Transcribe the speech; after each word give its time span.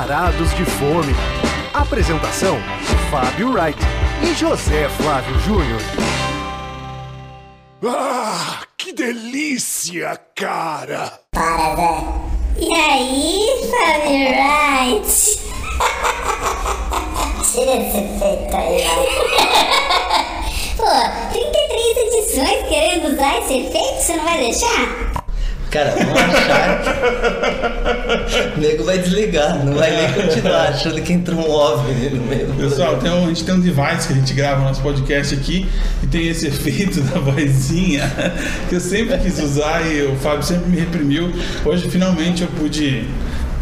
Varados 0.00 0.54
de 0.54 0.64
Fome. 0.64 1.14
Apresentação: 1.74 2.56
Fábio 3.10 3.52
Wright 3.52 3.78
e 4.22 4.34
José 4.34 4.88
Flávio 4.88 5.38
Júnior. 5.40 5.78
Ah, 7.86 8.62
que 8.78 8.94
delícia, 8.94 10.18
cara! 10.34 11.20
Para, 11.30 11.76
Zé. 11.76 12.02
E 12.56 12.72
aí, 12.72 13.46
Fábio 13.70 14.30
Wright? 14.30 15.38
Tira 17.52 17.76
esse 17.76 17.98
efeito 17.98 18.56
aí. 18.56 18.86
Pô, 20.80 20.88
33 21.30 21.96
edições 21.98 22.68
querendo 22.70 23.12
usar 23.12 23.38
esse 23.40 23.66
efeito, 23.66 24.00
você 24.00 24.16
não 24.16 24.24
vai 24.24 24.38
deixar? 24.38 25.19
Cara, 25.70 25.90
vão 25.92 26.14
achar. 26.16 26.80
O 28.56 28.60
nego 28.60 28.84
vai 28.84 28.98
desligar, 28.98 29.64
não 29.64 29.74
vai 29.74 29.90
nem 29.96 30.12
continuar 30.12 30.68
achando 30.68 31.00
que 31.00 31.12
entrou 31.12 31.38
um 31.40 31.50
OVNI 31.50 32.10
no 32.10 32.22
meio 32.26 32.46
Pessoal, 32.54 32.96
tem 32.96 33.10
um- 33.10 33.24
a 33.24 33.28
gente 33.28 33.44
tem 33.44 33.54
um 33.54 33.60
device 33.60 34.06
que 34.08 34.12
a 34.12 34.16
gente 34.16 34.34
grava 34.34 34.60
no 34.60 34.64
nosso 34.68 34.80
podcast 34.82 35.34
aqui 35.34 35.68
e 36.02 36.06
tem 36.06 36.26
esse 36.28 36.46
efeito 36.48 37.00
da 37.02 37.20
vozinha 37.20 38.10
que 38.68 38.74
eu 38.74 38.80
sempre 38.80 39.16
quis 39.18 39.38
usar 39.38 39.86
e 39.86 40.02
o 40.02 40.16
Fábio 40.16 40.42
sempre 40.42 40.68
me 40.68 40.78
reprimiu. 40.78 41.32
Hoje 41.64 41.88
finalmente 41.88 42.42
eu 42.42 42.48
pude 42.48 43.04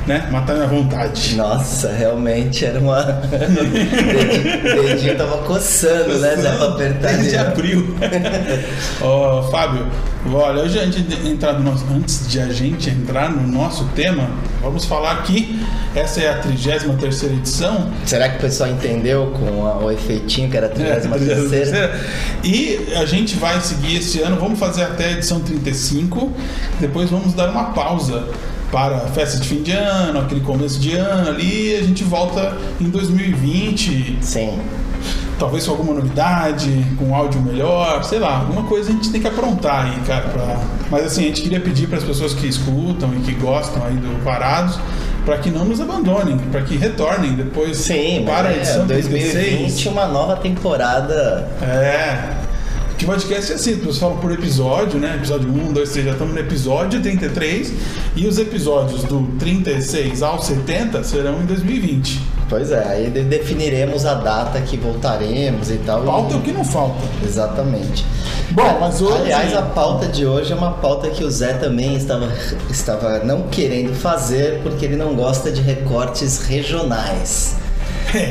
né, 0.08 0.26
matar 0.32 0.54
minha 0.54 0.66
vontade. 0.66 1.36
Nossa, 1.36 1.92
realmente 1.92 2.64
era 2.64 2.80
uma. 2.80 3.02
dedinho, 3.28 4.82
dedinho 4.82 5.16
tava 5.18 5.38
coçando, 5.44 6.18
né? 6.18 6.34
Zé, 6.36 6.52
pra 6.56 6.66
apertar. 6.68 7.12
Desde 7.14 7.36
ali, 7.36 7.46
ó. 7.46 7.50
abril. 7.50 7.94
Ó, 9.02 9.42
Fábio, 9.50 9.86
olha, 10.32 10.62
hoje 10.62 10.78
a 10.78 10.84
gente 10.86 11.28
entrar 11.28 11.52
no 11.52 11.70
nosso, 11.70 11.84
antes 11.94 12.26
de 12.28 12.40
a 12.40 12.48
gente 12.48 12.88
entrar 12.90 13.30
no 13.30 13.46
nosso 13.46 13.84
tema, 13.94 14.30
vamos 14.62 14.84
falar 14.86 15.12
aqui. 15.12 15.60
Essa 15.94 16.20
é 16.22 16.30
a 16.30 16.38
33 16.38 17.22
edição. 17.24 17.90
Será 18.06 18.28
que 18.30 18.38
o 18.38 18.40
pessoal 18.40 18.70
entendeu 18.70 19.32
com 19.38 19.66
a- 19.66 19.78
o 19.78 19.90
efeitinho 19.90 20.50
que 20.50 20.56
era 20.56 20.66
a 20.66 20.70
É, 20.70 20.72
33 21.00 21.70
33ª. 21.70 21.90
E 22.44 22.92
a 22.96 23.04
gente 23.04 23.36
vai 23.36 23.60
seguir 23.60 23.96
esse 23.98 24.20
ano, 24.22 24.36
vamos 24.40 24.58
fazer 24.58 24.82
até 24.84 25.06
a 25.06 25.12
edição 25.12 25.40
35, 25.40 26.32
depois 26.80 27.10
vamos 27.10 27.34
dar 27.34 27.50
uma 27.50 27.72
pausa 27.72 28.24
para 28.70 28.96
a 28.96 29.00
festa 29.08 29.38
de 29.38 29.48
fim 29.48 29.62
de 29.62 29.72
ano, 29.72 30.20
aquele 30.20 30.40
começo 30.40 30.78
de 30.78 30.94
ano 30.94 31.30
ali, 31.30 31.74
a 31.76 31.82
gente 31.82 32.04
volta 32.04 32.56
em 32.80 32.88
2020, 32.90 34.18
Sim. 34.20 34.58
talvez 35.38 35.64
com 35.64 35.72
alguma 35.72 35.94
novidade, 35.94 36.86
com 36.98 37.14
áudio 37.14 37.40
melhor, 37.40 38.04
sei 38.04 38.18
lá, 38.18 38.38
alguma 38.38 38.64
coisa 38.64 38.90
a 38.90 38.92
gente 38.92 39.10
tem 39.10 39.20
que 39.20 39.26
aprontar 39.26 39.86
aí, 39.86 40.00
cara. 40.06 40.28
Pra... 40.28 40.60
Mas 40.90 41.06
assim, 41.06 41.24
a 41.24 41.26
gente 41.28 41.42
queria 41.42 41.60
pedir 41.60 41.86
para 41.86 41.98
as 41.98 42.04
pessoas 42.04 42.34
que 42.34 42.46
escutam 42.46 43.12
e 43.14 43.20
que 43.20 43.32
gostam 43.32 43.84
aí 43.84 43.94
do 43.94 44.22
Parados, 44.22 44.78
para 45.24 45.38
que 45.38 45.50
não 45.50 45.64
nos 45.64 45.80
abandonem, 45.80 46.38
para 46.50 46.62
que 46.62 46.76
retornem 46.76 47.32
depois 47.32 47.76
Sim, 47.76 48.24
para 48.24 48.48
a 48.48 48.52
mas 48.52 48.56
edição 48.56 48.82
é, 48.84 48.86
2020, 48.86 49.32
36. 49.32 49.86
uma 49.86 50.06
nova 50.06 50.36
temporada. 50.36 51.48
É. 51.62 52.37
Que 52.98 53.06
podcast 53.06 53.52
é 53.52 53.54
assim, 53.54 53.70
as 53.72 53.76
pessoas 53.78 53.98
falam 53.98 54.16
por 54.16 54.32
episódio, 54.32 54.98
né? 54.98 55.14
Episódio 55.14 55.48
1, 55.48 55.72
2, 55.72 55.88
3, 55.90 56.06
já 56.06 56.12
estamos 56.12 56.34
no 56.34 56.40
episódio 56.40 57.00
33. 57.00 57.72
E 58.16 58.26
os 58.26 58.38
episódios 58.38 59.04
do 59.04 59.22
36 59.38 60.20
ao 60.22 60.42
70 60.42 61.04
serão 61.04 61.40
em 61.40 61.46
2020. 61.46 62.20
Pois 62.48 62.72
é, 62.72 62.82
aí 62.88 63.10
de- 63.10 63.22
definiremos 63.22 64.04
a 64.04 64.14
data 64.14 64.60
que 64.62 64.76
voltaremos 64.76 65.70
e 65.70 65.76
tal. 65.76 66.04
Falta 66.04 66.34
e... 66.34 66.38
o 66.38 66.40
que 66.42 66.50
não 66.50 66.64
falta. 66.64 67.00
Exatamente. 67.24 68.04
Bom, 68.50 68.78
mas 68.80 69.00
hoje- 69.00 69.16
Aliás, 69.22 69.54
a 69.54 69.62
pauta 69.62 70.06
de 70.08 70.26
hoje 70.26 70.52
é 70.52 70.56
uma 70.56 70.72
pauta 70.72 71.08
que 71.08 71.22
o 71.22 71.30
Zé 71.30 71.52
também 71.52 71.94
estava, 71.94 72.28
estava 72.68 73.20
não 73.20 73.42
querendo 73.42 73.94
fazer 73.94 74.60
porque 74.62 74.84
ele 74.84 74.96
não 74.96 75.14
gosta 75.14 75.52
de 75.52 75.60
recortes 75.60 76.40
regionais. 76.46 77.54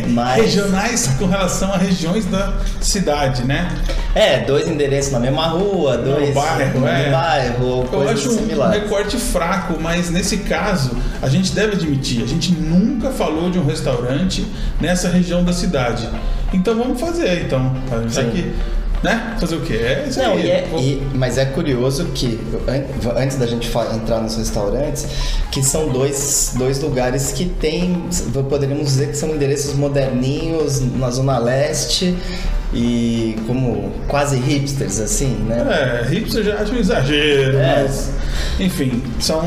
Mas- 0.09 0.43
Regionais 0.43 1.07
com 1.19 1.25
relação 1.25 1.73
a 1.73 1.77
regiões 1.77 2.25
da 2.25 2.53
cidade, 2.81 3.43
né? 3.43 3.69
É, 4.15 4.39
dois 4.39 4.67
endereços 4.67 5.11
na 5.11 5.19
mesma 5.19 5.47
rua, 5.47 5.97
dois 5.97 6.33
bairro, 6.33 6.79
no 6.79 6.87
é. 6.87 7.11
bairro, 7.11 7.65
ou 7.65 7.89
Eu 7.91 8.09
acho 8.09 8.31
um 8.31 8.69
recorte 8.69 9.17
fraco, 9.17 9.77
mas 9.79 10.09
nesse 10.09 10.37
caso 10.37 10.97
a 11.21 11.29
gente 11.29 11.51
deve 11.53 11.73
admitir, 11.73 12.23
a 12.23 12.27
gente 12.27 12.51
nunca 12.51 13.09
falou 13.11 13.49
de 13.49 13.59
um 13.59 13.65
restaurante 13.65 14.45
nessa 14.79 15.09
região 15.09 15.43
da 15.43 15.53
cidade. 15.53 16.09
Então 16.53 16.77
vamos 16.77 16.99
fazer, 16.99 17.43
então. 17.45 17.75
Já 18.09 18.23
Sim. 18.23 18.53
Né? 19.03 19.35
Fazer 19.39 19.55
o 19.55 19.61
quê? 19.61 19.73
É 19.75 20.05
isso 20.09 20.19
Não, 20.19 20.33
aí. 20.33 20.45
e 20.45 20.49
é- 20.51 20.67
e- 20.79 21.01
mas 21.13 21.37
é 21.37 21.45
curioso 21.45 22.05
que, 22.15 22.39
an- 22.67 23.19
antes 23.21 23.37
da 23.37 23.45
gente 23.45 23.69
entrar 23.95 24.19
nos 24.21 24.35
restaurantes, 24.37 25.05
que 25.51 25.61
são 25.63 25.89
dois, 25.89 26.53
dois 26.57 26.79
lugares 26.81 27.31
que 27.31 27.45
tem, 27.45 28.03
poderíamos 28.49 28.85
dizer 28.87 29.09
que 29.09 29.17
são 29.17 29.29
endereços 29.29 29.73
moderninhos 29.75 30.81
na 30.97 31.09
Zona 31.11 31.37
Leste 31.37 32.15
e 32.73 33.35
como 33.47 33.91
quase 34.07 34.37
hipsters, 34.37 34.99
assim, 34.99 35.35
né? 35.47 36.01
É, 36.03 36.07
hipster 36.09 36.43
já 36.43 36.55
acho 36.55 36.73
um 36.73 36.77
exagero, 36.77 37.57
É. 37.57 37.83
mas. 37.83 38.11
Enfim, 38.59 39.03
são, 39.19 39.41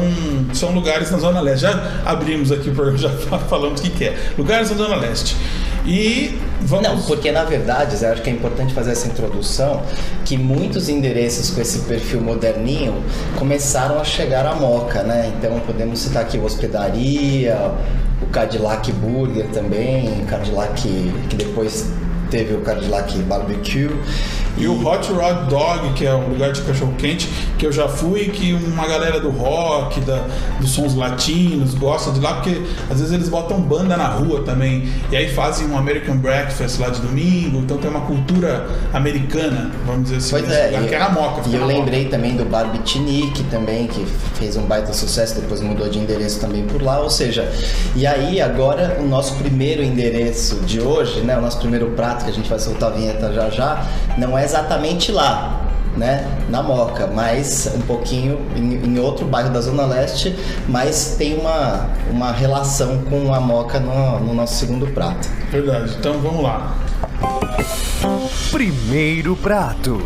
são 0.55 0.71
lugares 0.72 1.10
na 1.10 1.19
Zona 1.19 1.41
Leste. 1.41 1.62
Já 1.62 2.03
abrimos 2.06 2.50
aqui 2.53 2.71
o 2.71 2.75
programa, 2.75 2.99
já 2.99 3.10
falamos 3.41 3.81
o 3.81 3.83
que, 3.83 3.91
que 3.91 4.05
é. 4.05 4.16
Lugares 4.39 4.71
na 4.71 4.77
Zona 4.77 4.97
Leste. 4.97 5.37
E 5.85 6.39
vamos. 6.61 6.87
Não, 6.87 7.03
porque 7.03 7.33
na 7.33 7.45
verdade, 7.45 7.97
eu 8.03 8.13
acho 8.13 8.23
que 8.23 8.31
é 8.31 8.33
importante 8.33 8.75
fazer 8.75 8.93
essa 8.93 9.09
introdução, 9.09 9.83
que 10.25 10.37
muitos 10.37 10.89
endereços 10.89 11.51
com 11.51 11.61
esse 11.61 11.81
perfil 11.81 12.21
moderninho 12.21 13.03
começaram 13.39 13.99
a 13.99 14.05
chegar 14.05 14.47
à 14.47 14.55
Moca, 14.55 15.03
né? 15.03 15.33
Então 15.37 15.59
podemos 15.61 15.99
citar 15.99 16.23
aqui 16.23 16.39
Hospedaria, 16.39 17.57
o 18.23 18.27
Cadillac 18.27 18.93
Burger 18.93 19.47
também, 19.49 20.25
Cadillac 20.27 20.83
que 21.29 21.37
depois 21.37 21.87
teve 22.31 22.55
o 22.55 22.61
Cadillac 22.61 23.17
Barbecue. 23.23 23.91
E 24.59 24.66
o 24.66 24.87
Hot 24.87 25.11
Rod 25.12 25.49
Dog, 25.49 25.93
que 25.94 26.06
é 26.06 26.15
um 26.15 26.28
lugar 26.28 26.53
de 26.53 26.61
cachorro 26.62 26.94
quente, 26.99 27.28
que 27.59 27.66
eu 27.66 27.72
já 27.72 27.88
fui, 27.88 28.28
que 28.28 28.53
uma 28.53 28.87
galera 28.87 29.21
do 29.21 29.31
rock, 29.31 30.00
da, 30.00 30.25
dos 30.61 30.71
sons 30.71 30.94
latinos, 30.94 31.75
gosta 31.75 32.11
de 32.11 32.21
lá, 32.21 32.34
porque 32.34 32.62
às 32.91 32.99
vezes 32.99 33.12
eles 33.12 33.28
botam 33.28 33.60
banda 33.60 33.97
na 33.97 34.09
rua 34.09 34.43
também. 34.43 34.89
E 35.10 35.16
aí 35.16 35.28
fazem 35.28 35.66
um 35.69 35.77
American 35.78 36.16
Breakfast 36.16 36.78
lá 36.78 36.89
de 36.91 37.00
domingo, 37.00 37.59
então 37.59 37.78
tem 37.78 37.91
uma 37.91 38.03
cultura 38.03 38.66
americana, 38.93 39.71
vamos 39.87 40.05
dizer 40.05 40.16
assim, 40.16 40.31
Pois 40.31 40.50
é, 40.50 40.66
lugar, 40.66 40.84
e, 40.84 40.89
que 40.89 40.94
é 40.94 40.99
na 40.99 41.09
Moca. 41.10 41.43
e 41.49 41.55
eu 41.55 41.60
Moca. 41.60 41.72
lembrei 41.72 42.05
também 42.06 42.37
do 42.37 42.44
Bar 42.44 42.71
Bitinique 42.71 43.43
também, 43.44 43.87
que 43.87 44.05
fez 44.34 44.56
um 44.56 44.62
baita 44.62 44.93
sucesso, 44.93 45.34
depois 45.41 45.60
mudou 45.60 45.89
de 45.89 45.99
endereço 45.99 46.41
também 46.41 46.65
por 46.65 46.83
lá, 46.83 47.00
ou 47.00 47.10
seja, 47.10 47.50
e 47.94 48.06
aí 48.06 48.41
agora 48.41 48.97
o 49.00 49.06
nosso 49.06 49.34
primeiro 49.37 49.83
endereço 49.83 50.56
de 50.60 50.81
hoje, 50.81 51.21
né, 51.21 51.37
o 51.37 51.41
nosso 51.41 51.59
primeiro 51.59 51.91
prato 51.91 52.25
que 52.25 52.31
a 52.31 52.34
gente 52.34 52.49
vai 52.49 52.59
soltar 52.59 52.91
a 52.91 52.94
vinheta 52.94 53.33
já 53.33 53.50
já, 53.50 53.87
não 54.19 54.37
é 54.37 54.40
exatamente 54.45 55.12
lá, 55.12 55.61
né, 55.97 56.27
na 56.49 56.62
Moca, 56.62 57.06
mas 57.06 57.71
um 57.75 57.81
pouquinho 57.81 58.41
em, 58.56 58.75
em 58.75 58.99
outro 58.99 59.27
bairro 59.27 59.51
da 59.51 59.61
Zona 59.61 59.84
Leste, 59.87 60.37
mas 60.69 61.17
tem 61.19 61.39
uma, 61.39 61.89
uma 62.11 62.33
relação 62.33 63.03
com 63.03 63.34
a 63.34 63.41
Moca 63.41 63.81
no, 63.81 64.21
no 64.21 64.34
nosso 64.34 64.55
segundo 64.55 64.87
prato. 64.89 65.28
Verdade, 65.51 65.97
então 65.99 66.19
vamos 66.21 66.43
lá. 66.43 66.75
Primeiro 68.51 69.37
prato. 69.37 70.03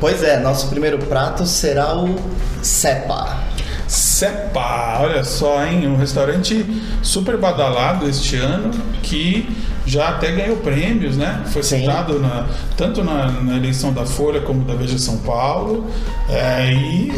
Pois 0.00 0.22
é, 0.22 0.38
nosso 0.40 0.68
primeiro 0.68 0.98
prato 0.98 1.46
será 1.46 1.96
o 1.96 2.16
Cepa. 2.60 3.51
Cepa, 3.92 5.00
olha 5.02 5.22
só, 5.22 5.66
hein? 5.66 5.86
Um 5.86 5.96
restaurante 5.96 6.64
super 7.02 7.36
badalado 7.36 8.08
este 8.08 8.36
ano 8.36 8.70
que 9.02 9.46
já 9.84 10.08
até 10.08 10.32
ganhou 10.32 10.56
prêmios, 10.56 11.16
né? 11.18 11.42
Foi 11.52 11.62
Sim. 11.62 11.80
citado 11.80 12.18
na- 12.18 12.46
tanto 12.74 13.04
na, 13.04 13.30
na 13.30 13.54
eleição 13.56 13.92
da 13.92 14.06
Folha 14.06 14.40
como 14.40 14.64
da 14.64 14.74
Veja 14.74 14.96
São 14.96 15.18
Paulo. 15.18 15.90
É, 16.30 16.72
e 16.72 17.12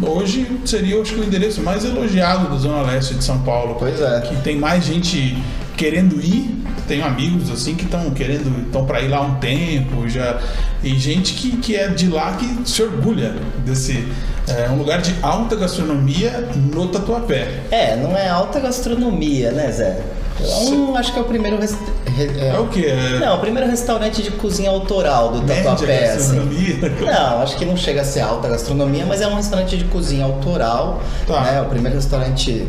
hoje 0.00 0.60
seria, 0.64 1.00
acho 1.02 1.14
que, 1.14 1.20
o 1.20 1.24
endereço 1.24 1.62
mais 1.62 1.84
elogiado 1.84 2.48
da 2.48 2.56
Zona 2.56 2.82
Leste 2.82 3.14
de 3.14 3.24
São 3.24 3.38
Paulo. 3.40 3.74
Pois 3.76 4.00
é. 4.00 4.20
Que 4.20 4.36
tem 4.42 4.56
mais 4.56 4.84
gente 4.84 5.36
querendo 5.80 6.20
ir. 6.20 6.56
Tenho 6.86 7.06
amigos 7.06 7.50
assim 7.50 7.74
que 7.74 7.84
estão 7.84 8.10
querendo, 8.10 8.66
estão 8.66 8.84
para 8.84 9.00
ir 9.00 9.08
lá 9.08 9.20
um 9.22 9.36
tempo 9.36 10.06
já. 10.08 10.38
E 10.82 10.98
gente 10.98 11.34
que, 11.34 11.56
que 11.56 11.74
é 11.76 11.88
de 11.88 12.08
lá 12.08 12.32
que 12.32 12.68
se 12.68 12.82
orgulha 12.82 13.34
desse. 13.64 14.06
É 14.48 14.68
um 14.68 14.76
lugar 14.76 15.00
de 15.00 15.14
alta 15.22 15.54
gastronomia 15.56 16.48
no 16.72 16.88
Tatuapé. 16.88 17.60
É, 17.70 17.96
não 17.96 18.16
é 18.16 18.28
alta 18.28 18.58
gastronomia, 18.60 19.52
né, 19.52 19.70
Zé? 19.70 20.00
É 20.42 20.56
um, 20.70 20.96
acho 20.96 21.12
que 21.12 21.18
é 21.18 21.22
o 21.22 21.26
primeiro. 21.26 21.58
rest- 21.60 21.76
re- 22.16 22.30
É 22.40 22.58
o 22.58 22.66
quê? 22.66 22.86
É 22.86 23.18
Não, 23.20 23.36
o 23.36 23.40
primeiro 23.40 23.68
restaurante 23.70 24.22
de 24.22 24.30
cozinha 24.32 24.70
autoral 24.70 25.30
do 25.32 25.42
média 25.42 25.62
Tatuapé, 25.62 26.12
assim. 26.12 26.80
Não, 27.06 27.42
acho 27.42 27.56
que 27.56 27.64
não 27.64 27.76
chega 27.76 28.00
a 28.00 28.04
ser 28.04 28.20
alta 28.20 28.48
gastronomia, 28.48 29.04
mas 29.06 29.20
é 29.20 29.28
um 29.28 29.36
restaurante 29.36 29.76
de 29.76 29.84
cozinha 29.84 30.24
autoral. 30.24 31.00
Tá. 31.26 31.40
Né? 31.42 31.62
O 31.62 31.66
primeiro 31.66 31.94
restaurante 31.96 32.66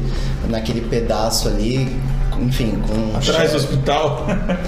naquele 0.49 0.81
pedaço 0.81 1.47
ali, 1.47 1.89
enfim, 2.41 2.81
com. 2.87 3.17
Atrás 3.17 3.51
do 3.51 3.57
hospital. 3.57 4.27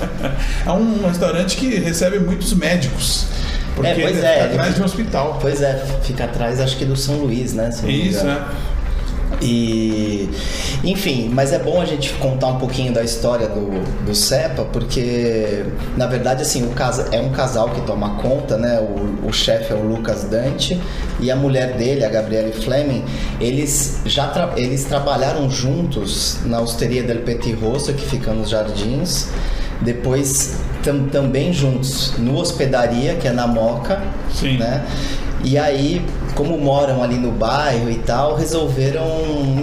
é 0.65 0.71
um 0.71 1.07
restaurante 1.07 1.57
que 1.57 1.79
recebe 1.79 2.19
muitos 2.19 2.53
médicos. 2.53 3.27
Porque 3.75 3.89
É, 3.89 3.95
pois 3.95 4.23
é, 4.23 4.33
fica 4.33 4.45
atrás 4.45 4.75
de 4.75 4.81
um 4.81 4.85
hospital. 4.85 5.37
Pois 5.41 5.61
é, 5.61 5.85
fica 6.03 6.23
atrás, 6.25 6.59
acho 6.59 6.77
que 6.77 6.85
do 6.85 6.95
São 6.95 7.15
Luís, 7.17 7.53
né? 7.53 7.69
Isso, 7.69 8.23
né? 8.23 8.45
E, 9.43 10.29
enfim, 10.83 11.29
mas 11.31 11.51
é 11.51 11.59
bom 11.59 11.81
a 11.81 11.85
gente 11.85 12.13
contar 12.13 12.47
um 12.47 12.57
pouquinho 12.57 12.93
da 12.93 13.03
história 13.03 13.47
do, 13.47 14.05
do 14.05 14.15
CEPA, 14.15 14.63
porque 14.71 15.65
na 15.97 16.07
verdade 16.07 16.41
assim, 16.43 16.65
o 16.65 16.69
casa, 16.69 17.09
é 17.11 17.19
um 17.19 17.29
casal 17.29 17.69
que 17.69 17.81
toma 17.81 18.21
conta, 18.21 18.57
né? 18.57 18.79
O, 18.79 19.27
o 19.27 19.33
chefe 19.33 19.73
é 19.73 19.75
o 19.75 19.83
Lucas 19.83 20.23
Dante 20.23 20.79
e 21.19 21.29
a 21.29 21.35
mulher 21.35 21.75
dele, 21.75 22.05
a 22.05 22.09
Gabriele 22.09 22.53
Fleming, 22.53 23.03
eles 23.39 24.01
já 24.05 24.27
tra 24.27 24.53
eles 24.55 24.85
trabalharam 24.85 25.49
juntos 25.49 26.37
na 26.45 26.61
Osteria 26.61 27.03
del 27.03 27.19
Petit 27.19 27.53
Rosso, 27.53 27.93
que 27.93 28.05
fica 28.05 28.33
nos 28.33 28.49
Jardins. 28.49 29.27
Depois 29.81 30.55
tam, 30.81 31.07
também 31.09 31.51
juntos 31.51 32.13
no 32.17 32.37
Hospedaria, 32.37 33.15
que 33.15 33.27
é 33.27 33.31
na 33.31 33.45
Moca, 33.47 34.01
Sim. 34.33 34.57
né? 34.57 34.85
E 35.43 35.57
aí, 35.57 36.05
como 36.35 36.57
moram 36.57 37.03
ali 37.03 37.17
no 37.17 37.31
bairro 37.31 37.89
e 37.89 37.99
tal, 37.99 38.35
resolveram, 38.35 39.05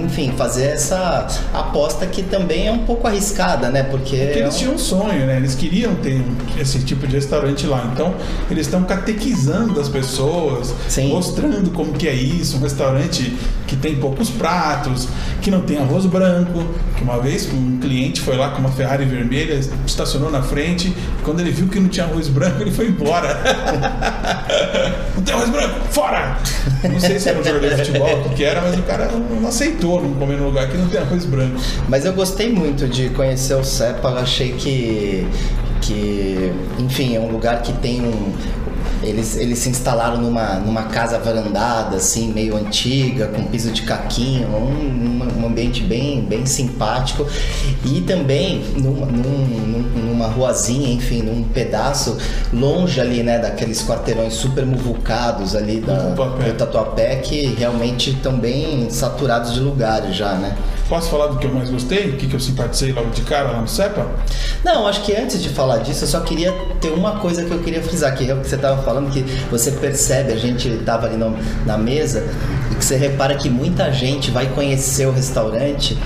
enfim, 0.04 0.32
fazer 0.36 0.66
essa 0.66 1.26
aposta 1.52 2.06
que 2.06 2.22
também 2.22 2.68
é 2.68 2.72
um 2.72 2.80
pouco 2.80 3.06
arriscada, 3.06 3.68
né? 3.68 3.82
Porque. 3.82 4.16
Porque 4.16 4.38
é 4.38 4.42
eles 4.42 4.56
tinham 4.56 4.74
um 4.74 4.78
sonho, 4.78 5.26
né? 5.26 5.36
Eles 5.36 5.54
queriam 5.54 5.94
ter 5.96 6.22
esse 6.58 6.80
tipo 6.80 7.06
de 7.06 7.14
restaurante 7.16 7.66
lá. 7.66 7.90
Então, 7.92 8.14
eles 8.50 8.66
estão 8.66 8.84
catequizando 8.84 9.80
as 9.80 9.88
pessoas, 9.88 10.74
Sim. 10.88 11.08
mostrando 11.08 11.70
como 11.70 11.92
que 11.92 12.08
é 12.08 12.14
isso, 12.14 12.56
um 12.56 12.60
restaurante 12.60 13.36
que 13.66 13.76
tem 13.76 13.96
poucos 13.96 14.30
pratos, 14.30 15.08
que 15.40 15.50
não 15.50 15.62
tem 15.62 15.78
arroz 15.78 16.06
branco. 16.06 16.64
Que 16.96 17.02
uma 17.02 17.18
vez 17.20 17.48
um 17.52 17.78
cliente 17.78 18.20
foi 18.20 18.36
lá 18.36 18.50
com 18.50 18.58
uma 18.58 18.70
Ferrari 18.70 19.04
vermelha, 19.04 19.58
estacionou 19.86 20.30
na 20.30 20.42
frente, 20.42 20.94
quando 21.24 21.40
ele 21.40 21.50
viu 21.50 21.68
que 21.68 21.80
não 21.80 21.88
tinha 21.88 22.06
arroz 22.06 22.28
branco, 22.28 22.62
ele 22.62 22.70
foi 22.70 22.88
embora. 22.88 23.40
arroz 25.30 25.50
branco, 25.50 25.80
fora! 25.90 26.38
Não 26.82 27.00
sei 27.00 27.18
se 27.18 27.28
era 27.28 27.38
um 27.38 27.44
jogador 27.44 27.70
de 27.70 27.76
futebol, 27.76 28.20
o 28.20 28.30
que 28.30 28.44
era, 28.44 28.60
mas 28.60 28.78
o 28.78 28.82
cara 28.82 29.06
não 29.06 29.48
aceitou 29.48 30.02
não 30.02 30.14
comer 30.14 30.36
num 30.36 30.46
lugar 30.46 30.68
que 30.68 30.76
não 30.76 30.88
tem 30.88 31.00
arroz 31.00 31.24
branco. 31.24 31.56
Mas 31.88 32.04
eu 32.04 32.12
gostei 32.12 32.52
muito 32.52 32.88
de 32.88 33.10
conhecer 33.10 33.54
o 33.54 33.64
CEPA, 33.64 34.08
eu 34.08 34.18
achei 34.18 34.52
que, 34.52 35.26
que 35.80 36.52
enfim, 36.78 37.16
é 37.16 37.20
um 37.20 37.30
lugar 37.30 37.62
que 37.62 37.72
tem 37.74 38.00
um. 38.00 38.32
Eles, 39.02 39.36
eles 39.36 39.58
se 39.58 39.68
instalaram 39.70 40.18
numa, 40.18 40.54
numa 40.56 40.82
casa 40.84 41.18
varandada, 41.18 41.96
assim, 41.96 42.32
meio 42.32 42.56
antiga, 42.56 43.28
com 43.28 43.44
piso 43.44 43.70
de 43.70 43.82
caquinho, 43.82 44.46
um, 44.48 45.42
um 45.42 45.46
ambiente 45.46 45.82
bem, 45.82 46.20
bem 46.22 46.44
simpático. 46.44 47.26
E 47.84 48.02
também 48.02 48.62
numa, 48.76 49.06
num- 49.06 49.46
num- 49.46 49.80
numa 50.10 50.26
ruazinha, 50.26 50.92
enfim, 50.92 51.22
num 51.22 51.42
pedaço 51.44 52.18
longe 52.52 53.00
ali, 53.00 53.22
né, 53.22 53.38
daqueles 53.38 53.82
quarteirões 53.82 54.34
super 54.34 54.66
muvucados 54.66 55.56
ali 55.56 55.80
da, 55.80 55.94
Do 55.94 56.08
Tatuapé. 56.10 56.44
do 56.44 56.54
Tatuapé, 56.58 57.16
que 57.16 57.46
realmente 57.58 58.10
estão 58.10 58.38
bem 58.38 58.90
saturados 58.90 59.54
de 59.54 59.60
lugares 59.60 60.14
já, 60.14 60.34
né? 60.34 60.56
Posso 60.88 61.08
falar 61.08 61.28
do 61.28 61.38
que 61.38 61.46
eu 61.46 61.54
mais 61.54 61.70
gostei? 61.70 62.10
O 62.10 62.16
que, 62.16 62.26
que 62.26 62.34
eu 62.34 62.40
simpatizei 62.40 62.92
logo 62.92 63.10
de 63.10 63.22
cara 63.22 63.52
lá 63.52 63.60
no 63.60 63.68
CEPA? 63.68 64.06
Não, 64.64 64.86
acho 64.88 65.02
que 65.02 65.14
antes 65.16 65.40
de 65.40 65.48
falar 65.48 65.78
disso, 65.78 66.02
eu 66.04 66.08
só 66.08 66.20
queria 66.20 66.52
ter 66.80 66.90
uma 66.90 67.12
coisa 67.20 67.44
que 67.44 67.50
eu 67.52 67.60
queria 67.60 67.80
frisar, 67.80 68.14
que 68.16 68.28
é 68.28 68.34
o 68.34 68.40
que 68.40 68.48
você 68.48 68.56
estava 68.56 68.82
falando, 68.82 68.89
que 69.10 69.22
você 69.50 69.70
percebe, 69.72 70.32
a 70.32 70.36
gente 70.36 70.68
estava 70.68 71.06
ali 71.06 71.16
no- 71.16 71.36
na 71.64 71.78
mesa, 71.78 72.24
e 72.70 72.74
que 72.74 72.84
você 72.84 72.96
repara 72.96 73.34
que 73.36 73.48
muita 73.48 73.90
gente 73.92 74.30
vai 74.30 74.46
conhecer 74.46 75.06
o 75.06 75.12
restaurante 75.12 75.96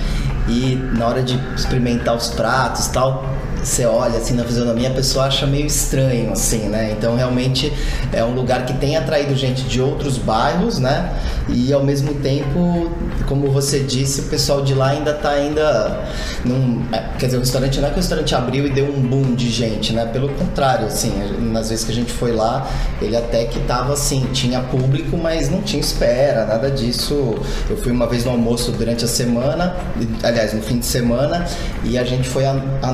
e 0.48 0.76
na 0.96 1.06
hora 1.06 1.22
de 1.22 1.38
experimentar 1.56 2.14
os 2.14 2.28
pratos 2.28 2.86
tal, 2.88 3.24
você 3.64 3.86
olha 3.86 4.18
assim 4.18 4.34
na 4.34 4.44
fisionomia, 4.44 4.90
a 4.90 4.92
pessoa 4.92 5.26
acha 5.26 5.46
meio 5.46 5.66
estranho, 5.66 6.32
assim, 6.32 6.68
né? 6.68 6.94
Então 6.96 7.16
realmente 7.16 7.72
é 8.12 8.22
um 8.22 8.34
lugar 8.34 8.66
que 8.66 8.74
tem 8.74 8.96
atraído 8.96 9.34
gente 9.34 9.62
de 9.62 9.80
outros 9.80 10.18
bairros, 10.18 10.78
né? 10.78 11.12
E 11.48 11.72
ao 11.72 11.82
mesmo 11.82 12.14
tempo, 12.14 12.90
como 13.26 13.50
você 13.50 13.80
disse, 13.80 14.22
o 14.22 14.24
pessoal 14.24 14.62
de 14.62 14.74
lá 14.74 14.88
ainda 14.88 15.14
tá 15.14 15.30
ainda 15.30 16.04
num, 16.44 16.84
é, 16.92 16.98
quer 17.18 17.26
dizer, 17.26 17.38
o 17.38 17.40
restaurante 17.40 17.80
não 17.80 17.88
é 17.88 17.90
que 17.90 17.96
o 17.96 18.00
restaurante 18.00 18.34
abriu 18.34 18.66
e 18.66 18.70
deu 18.70 18.86
um 18.86 19.00
boom 19.00 19.34
de 19.34 19.50
gente, 19.50 19.92
né? 19.92 20.06
Pelo 20.06 20.28
contrário, 20.30 20.86
assim, 20.86 21.12
nas 21.40 21.70
vezes 21.70 21.84
que 21.84 21.92
a 21.92 21.94
gente 21.94 22.12
foi 22.12 22.32
lá, 22.32 22.68
ele 23.00 23.16
até 23.16 23.44
que 23.46 23.60
tava 23.60 23.94
assim, 23.94 24.26
tinha 24.32 24.60
público, 24.60 25.16
mas 25.16 25.50
não 25.50 25.62
tinha 25.62 25.80
espera, 25.80 26.44
nada 26.44 26.70
disso. 26.70 27.34
Eu 27.68 27.76
fui 27.76 27.92
uma 27.92 28.06
vez 28.06 28.24
no 28.24 28.32
almoço 28.32 28.72
durante 28.72 29.04
a 29.04 29.08
semana, 29.08 29.74
aliás, 30.22 30.52
no 30.52 30.62
fim 30.62 30.78
de 30.78 30.86
semana, 30.86 31.46
e 31.82 31.96
a 31.96 32.04
gente 32.04 32.28
foi 32.28 32.44
à, 32.44 32.60
à 32.82 32.92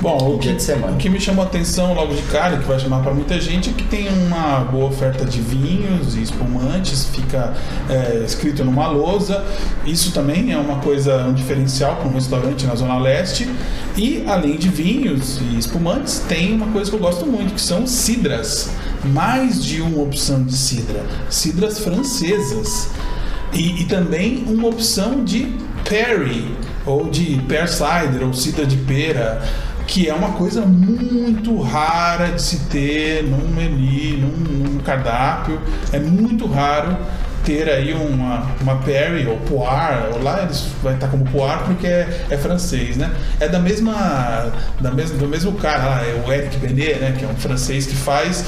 Bom, 0.00 0.34
o 0.34 0.38
que, 0.38 0.52
de 0.52 0.62
semana. 0.62 0.92
o 0.92 0.96
que 0.96 1.08
me 1.08 1.18
chamou 1.18 1.42
a 1.42 1.46
atenção 1.46 1.94
logo 1.94 2.14
de 2.14 2.20
cara, 2.24 2.58
que 2.58 2.64
vai 2.64 2.78
chamar 2.78 3.00
para 3.00 3.14
muita 3.14 3.40
gente, 3.40 3.70
é 3.70 3.72
que 3.72 3.84
tem 3.84 4.08
uma 4.08 4.60
boa 4.60 4.86
oferta 4.86 5.24
de 5.24 5.40
vinhos 5.40 6.14
e 6.14 6.22
espumantes, 6.22 7.06
fica 7.06 7.54
é, 7.88 8.22
escrito 8.24 8.62
numa 8.62 8.88
lousa. 8.88 9.42
Isso 9.86 10.12
também 10.12 10.52
é 10.52 10.58
uma 10.58 10.80
coisa, 10.80 11.24
um 11.24 11.32
diferencial 11.32 11.96
para 11.96 12.08
um 12.08 12.12
restaurante 12.12 12.66
na 12.66 12.74
Zona 12.74 12.98
Leste. 12.98 13.48
E 13.96 14.22
além 14.26 14.56
de 14.58 14.68
vinhos 14.68 15.40
e 15.40 15.58
espumantes, 15.58 16.22
tem 16.28 16.54
uma 16.54 16.66
coisa 16.66 16.90
que 16.90 16.96
eu 16.96 17.00
gosto 17.00 17.24
muito, 17.24 17.54
que 17.54 17.60
são 17.60 17.86
cidras. 17.86 18.70
Mais 19.02 19.64
de 19.64 19.80
uma 19.80 20.02
opção 20.02 20.44
de 20.44 20.54
cidra. 20.54 21.02
Cidras 21.30 21.78
francesas. 21.78 22.90
E, 23.52 23.80
e 23.80 23.84
também 23.86 24.44
uma 24.46 24.68
opção 24.68 25.24
de 25.24 25.56
Perry, 25.88 26.54
ou 26.86 27.10
de 27.10 27.42
Pear 27.48 27.68
Cider, 27.68 28.24
ou 28.24 28.32
cidra 28.32 28.64
de 28.64 28.76
pera, 28.76 29.42
que 29.86 30.08
é 30.08 30.14
uma 30.14 30.32
coisa 30.32 30.62
muito 30.62 31.60
rara 31.60 32.28
de 32.28 32.40
se 32.42 32.60
ter 32.66 33.24
num 33.24 33.48
menu, 33.48 34.18
num, 34.18 34.70
num 34.70 34.78
cardápio. 34.78 35.60
É 35.92 35.98
muito 35.98 36.46
raro 36.46 36.96
ter 37.44 37.68
aí 37.70 37.94
uma, 37.94 38.44
uma 38.60 38.76
Perry 38.78 39.26
ou 39.26 39.36
Poire, 39.38 40.12
ou 40.12 40.22
lá 40.22 40.42
eles 40.42 40.66
vai 40.82 40.94
estar 40.94 41.06
como 41.06 41.24
Poire 41.26 41.62
porque 41.64 41.86
é, 41.86 42.26
é 42.28 42.36
francês, 42.36 42.96
né? 42.96 43.12
É 43.38 43.48
da 43.48 43.60
mesma, 43.60 44.52
da 44.80 44.90
mesma, 44.90 45.16
do 45.16 45.28
mesmo 45.28 45.52
cara 45.52 45.84
lá, 45.84 46.02
é 46.04 46.24
o 46.26 46.32
Eric 46.32 46.56
Benet, 46.58 46.98
né? 46.98 47.14
Que 47.16 47.24
é 47.24 47.28
um 47.28 47.36
francês 47.36 47.86
que 47.86 47.94
faz. 47.94 48.44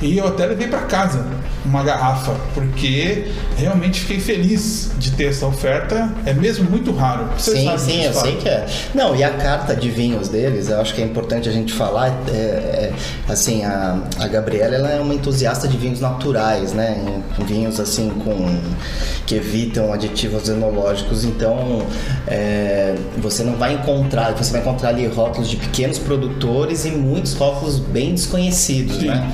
E 0.00 0.16
eu 0.16 0.28
até 0.28 0.46
levei 0.46 0.68
para 0.68 0.82
casa 0.82 1.24
uma 1.64 1.82
garrafa, 1.82 2.34
porque 2.54 3.26
realmente 3.56 4.00
fiquei 4.00 4.20
feliz 4.20 4.90
de 4.98 5.10
ter 5.12 5.26
essa 5.26 5.46
oferta. 5.46 6.10
É 6.24 6.32
mesmo 6.32 6.68
muito 6.70 6.92
raro. 6.92 7.28
Você 7.36 7.52
sim, 7.52 7.64
sabe 7.64 7.80
sim, 7.80 8.04
eu 8.04 8.14
sei 8.14 8.36
que 8.36 8.48
é. 8.48 8.66
Não, 8.94 9.14
e 9.14 9.22
a 9.22 9.30
carta 9.30 9.74
de 9.76 9.90
vinhos 9.90 10.28
deles, 10.28 10.68
eu 10.68 10.80
acho 10.80 10.94
que 10.94 11.02
é 11.02 11.04
importante 11.04 11.48
a 11.48 11.52
gente 11.52 11.72
falar. 11.72 12.08
é, 12.28 12.32
é, 12.32 12.92
assim, 13.28 13.64
a, 13.64 13.98
a 14.18 14.28
Gabriela 14.28 14.74
ela 14.74 14.90
é 14.90 15.00
uma 15.00 15.14
entusiasta 15.14 15.68
de 15.68 15.76
vinhos 15.76 16.00
naturais, 16.00 16.72
né? 16.72 17.22
Vinhos 17.46 17.78
assim 17.80 18.10
com 18.10 18.58
que 19.26 19.34
evitam 19.34 19.92
aditivos 19.92 20.48
enológicos. 20.48 21.24
Então, 21.24 21.82
é, 22.26 22.94
você 23.18 23.42
não 23.42 23.56
vai 23.56 23.74
encontrar, 23.74 24.32
você 24.32 24.52
vai 24.52 24.62
encontrar 24.62 24.90
ali 24.90 25.06
rótulos 25.06 25.50
de 25.50 25.56
pequenos 25.56 25.98
produtores 25.98 26.84
e 26.86 26.90
muitos 26.90 27.34
rótulos 27.34 27.78
bem 27.78 28.14
desconhecidos, 28.14 28.96
Sim. 28.96 29.08
né? 29.08 29.30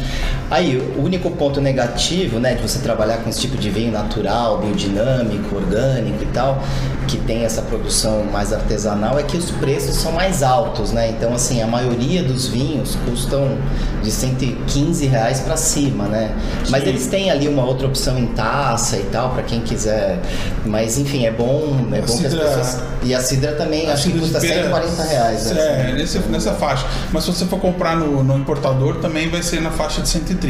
Aí, 0.55 0.77
o 0.97 1.03
único 1.03 1.29
ponto 1.33 1.61
negativo, 1.61 2.39
né, 2.39 2.55
de 2.55 2.63
você 2.63 2.79
trabalhar 2.79 3.17
com 3.17 3.29
esse 3.29 3.41
tipo 3.41 3.57
de 3.59 3.71
vinho 3.71 3.91
natural, 3.91 4.59
biodinâmico, 4.59 5.57
orgânico 5.57 6.23
e 6.23 6.27
tal, 6.27 6.63
que 7.09 7.17
tem 7.17 7.45
essa 7.45 7.61
produção 7.61 8.23
mais 8.33 8.53
artesanal, 8.53 9.19
é 9.19 9.25
que 9.25 9.37
os 9.37 9.51
preços 9.51 9.97
são 9.97 10.13
mais 10.13 10.45
altos, 10.45 10.93
né? 10.93 11.09
Então, 11.11 11.35
assim, 11.35 11.61
a 11.61 11.67
maioria 11.67 12.23
dos 12.23 12.47
vinhos 12.47 12.97
custam 13.05 13.59
de 14.01 14.13
115 14.13 15.07
reais 15.07 15.41
para 15.41 15.57
cima, 15.57 16.05
né? 16.05 16.33
Mas 16.71 16.85
Sim. 16.85 16.89
eles 16.91 17.07
têm 17.09 17.31
ali 17.33 17.49
uma 17.49 17.65
outra 17.65 17.89
opção 17.89 18.17
em 18.17 18.27
taça 18.29 18.97
e 18.97 19.03
tal, 19.11 19.31
para 19.31 19.43
quem 19.43 19.61
quiser. 19.61 20.21
Mas, 20.65 20.99
enfim, 20.99 21.27
é 21.27 21.33
bom, 21.33 21.89
é 21.93 21.99
A 21.99 22.03
bom 22.03 22.07
que 22.17 22.27
as 22.27 22.31
cidra- 22.33 22.45
pessoas... 22.45 22.79
E 23.03 23.13
a 23.13 23.21
cidra 23.21 23.53
também, 23.53 23.91
acho 23.91 24.05
que 24.05 24.13
Cidra 24.13 24.27
de 24.27 24.33
custa 24.33 24.41
pera- 24.41 24.63
140 24.63 25.03
reais, 25.03 25.51
né? 25.51 25.91
É, 25.91 25.93
nesse- 25.95 26.19
nessa 26.21 26.53
faixa. 26.53 26.87
Mas 27.13 27.25
se 27.25 27.33
você 27.33 27.45
for 27.45 27.59
comprar 27.59 27.97
no, 27.97 28.23
no 28.23 28.39
importador, 28.39 28.97
também 29.01 29.29
vai 29.29 29.43
ser 29.43 29.61
na 29.61 29.71
faixa 29.73 30.01
de 30.01 30.09
130. 30.09 30.44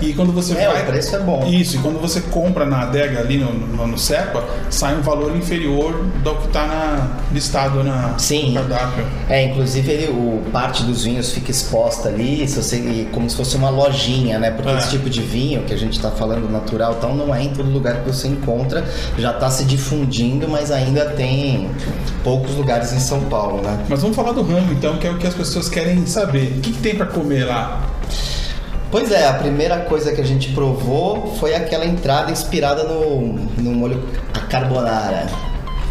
E 0.00 0.12
quando 0.14 0.32
você 0.32 0.54
É, 0.54 0.68
vai. 0.68 0.82
o 0.82 0.86
preço 0.86 1.16
é 1.16 1.18
bom. 1.20 1.46
Isso, 1.46 1.76
e 1.76 1.78
quando 1.80 2.00
você 2.00 2.20
compra 2.20 2.64
na 2.64 2.82
adega 2.82 3.20
ali 3.20 3.38
no, 3.38 3.52
no, 3.52 3.86
no 3.86 3.98
CEPA, 3.98 4.44
sai 4.70 4.96
um 4.96 5.02
valor 5.02 5.36
inferior 5.36 6.04
do 6.22 6.34
que 6.36 6.46
está 6.46 7.18
listado 7.32 7.82
na, 7.82 8.14
Sim. 8.18 8.48
no 8.50 8.54
cardápio. 8.60 9.04
É, 9.28 9.44
inclusive 9.44 9.90
ele, 9.90 10.12
o, 10.12 10.42
parte 10.52 10.82
dos 10.84 11.04
vinhos 11.04 11.30
fica 11.32 11.50
exposta 11.50 12.08
ali, 12.08 12.46
se 12.48 12.56
você, 12.56 13.06
como 13.12 13.28
se 13.28 13.36
fosse 13.36 13.56
uma 13.56 13.70
lojinha, 13.70 14.38
né? 14.38 14.50
Porque 14.50 14.70
É. 14.70 14.78
esse 14.78 14.90
tipo 14.90 15.08
de 15.10 15.20
vinho 15.22 15.62
que 15.62 15.72
a 15.74 15.76
gente 15.78 15.98
tá 16.00 16.10
falando 16.10 16.50
natural, 16.50 16.94
então 16.98 17.14
não 17.14 17.34
é 17.34 17.42
em 17.42 17.48
todo 17.50 17.68
lugar 17.70 17.96
que 18.02 18.06
você 18.12 18.28
encontra, 18.28 18.84
já 19.18 19.32
tá 19.32 19.50
se 19.50 19.64
difundindo, 19.64 20.48
mas 20.48 20.70
ainda 20.70 21.06
tem 21.06 21.68
poucos 22.22 22.54
lugares 22.54 22.92
em 22.92 23.00
São 23.00 23.20
Paulo, 23.22 23.62
né? 23.62 23.78
Mas 23.88 24.00
vamos 24.00 24.16
falar 24.16 24.32
do 24.32 24.42
rango 24.42 24.72
então, 24.72 24.96
que 24.96 25.06
é 25.06 25.10
o 25.10 25.18
que 25.18 25.26
as 25.26 25.34
pessoas 25.34 25.68
querem 25.68 26.06
saber. 26.06 26.54
O 26.58 26.60
que, 26.60 26.72
que 26.72 26.78
tem 26.80 26.94
para 26.94 27.06
comer 27.06 27.44
lá? 27.44 27.80
Pois 28.94 29.10
é, 29.10 29.26
a 29.26 29.32
primeira 29.34 29.78
coisa 29.80 30.12
que 30.12 30.20
a 30.20 30.24
gente 30.24 30.52
provou 30.52 31.34
foi 31.40 31.52
aquela 31.52 31.84
entrada 31.84 32.30
inspirada 32.30 32.84
no, 32.84 33.32
no 33.60 33.72
molho 33.72 34.00
a 34.32 34.38
carbonara. 34.46 35.26